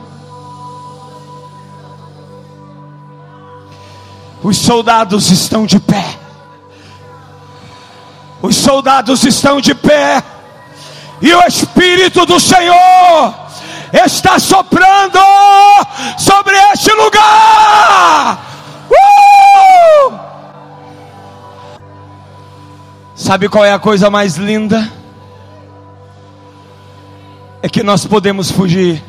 [4.42, 6.18] Os soldados estão de pé.
[8.42, 10.22] Os soldados estão de pé.
[11.20, 13.34] E o Espírito do Senhor
[13.92, 15.20] está soprando
[16.18, 18.51] sobre este lugar.
[23.32, 24.92] Sabe qual é a coisa mais linda?
[27.62, 29.02] É que nós podemos fugir,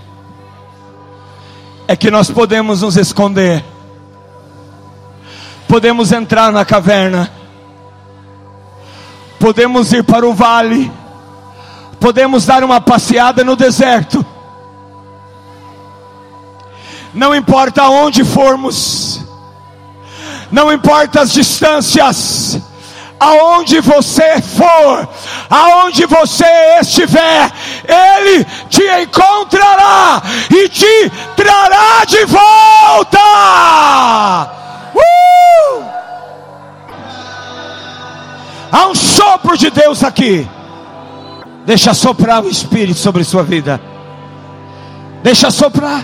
[1.90, 3.62] é que nós podemos nos esconder,
[5.68, 7.30] podemos entrar na caverna,
[9.42, 10.90] podemos ir para o vale,
[12.00, 14.26] podemos dar uma passeada no deserto,
[17.14, 19.20] não importa onde formos,
[20.50, 22.62] não importa as distâncias,
[23.24, 25.08] aonde você for,
[25.50, 26.46] aonde você
[26.82, 27.52] estiver,
[27.88, 33.20] Ele te encontrará e te trará de volta.
[34.94, 35.84] Uh!
[38.72, 40.48] Há um sopro de Deus aqui.
[41.66, 43.80] Deixa soprar o Espírito sobre sua vida.
[45.24, 46.04] Deixa soprar.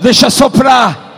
[0.00, 1.11] Deixa soprar.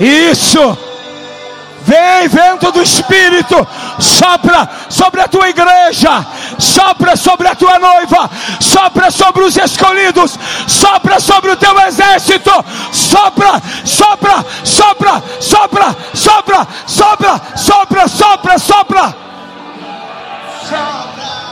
[0.00, 0.78] Isso.
[1.84, 3.66] Vem vento do Espírito,
[3.98, 6.24] sopra sobre a tua igreja,
[6.56, 10.38] sopra sobre a tua noiva, sopra sobre os escolhidos,
[10.68, 12.52] sopra sobre o teu exército,
[12.92, 19.14] sopra, sopra, sopra, sopra, sopra, sopra, sopra, sopra, sopra.
[20.68, 21.51] sopra.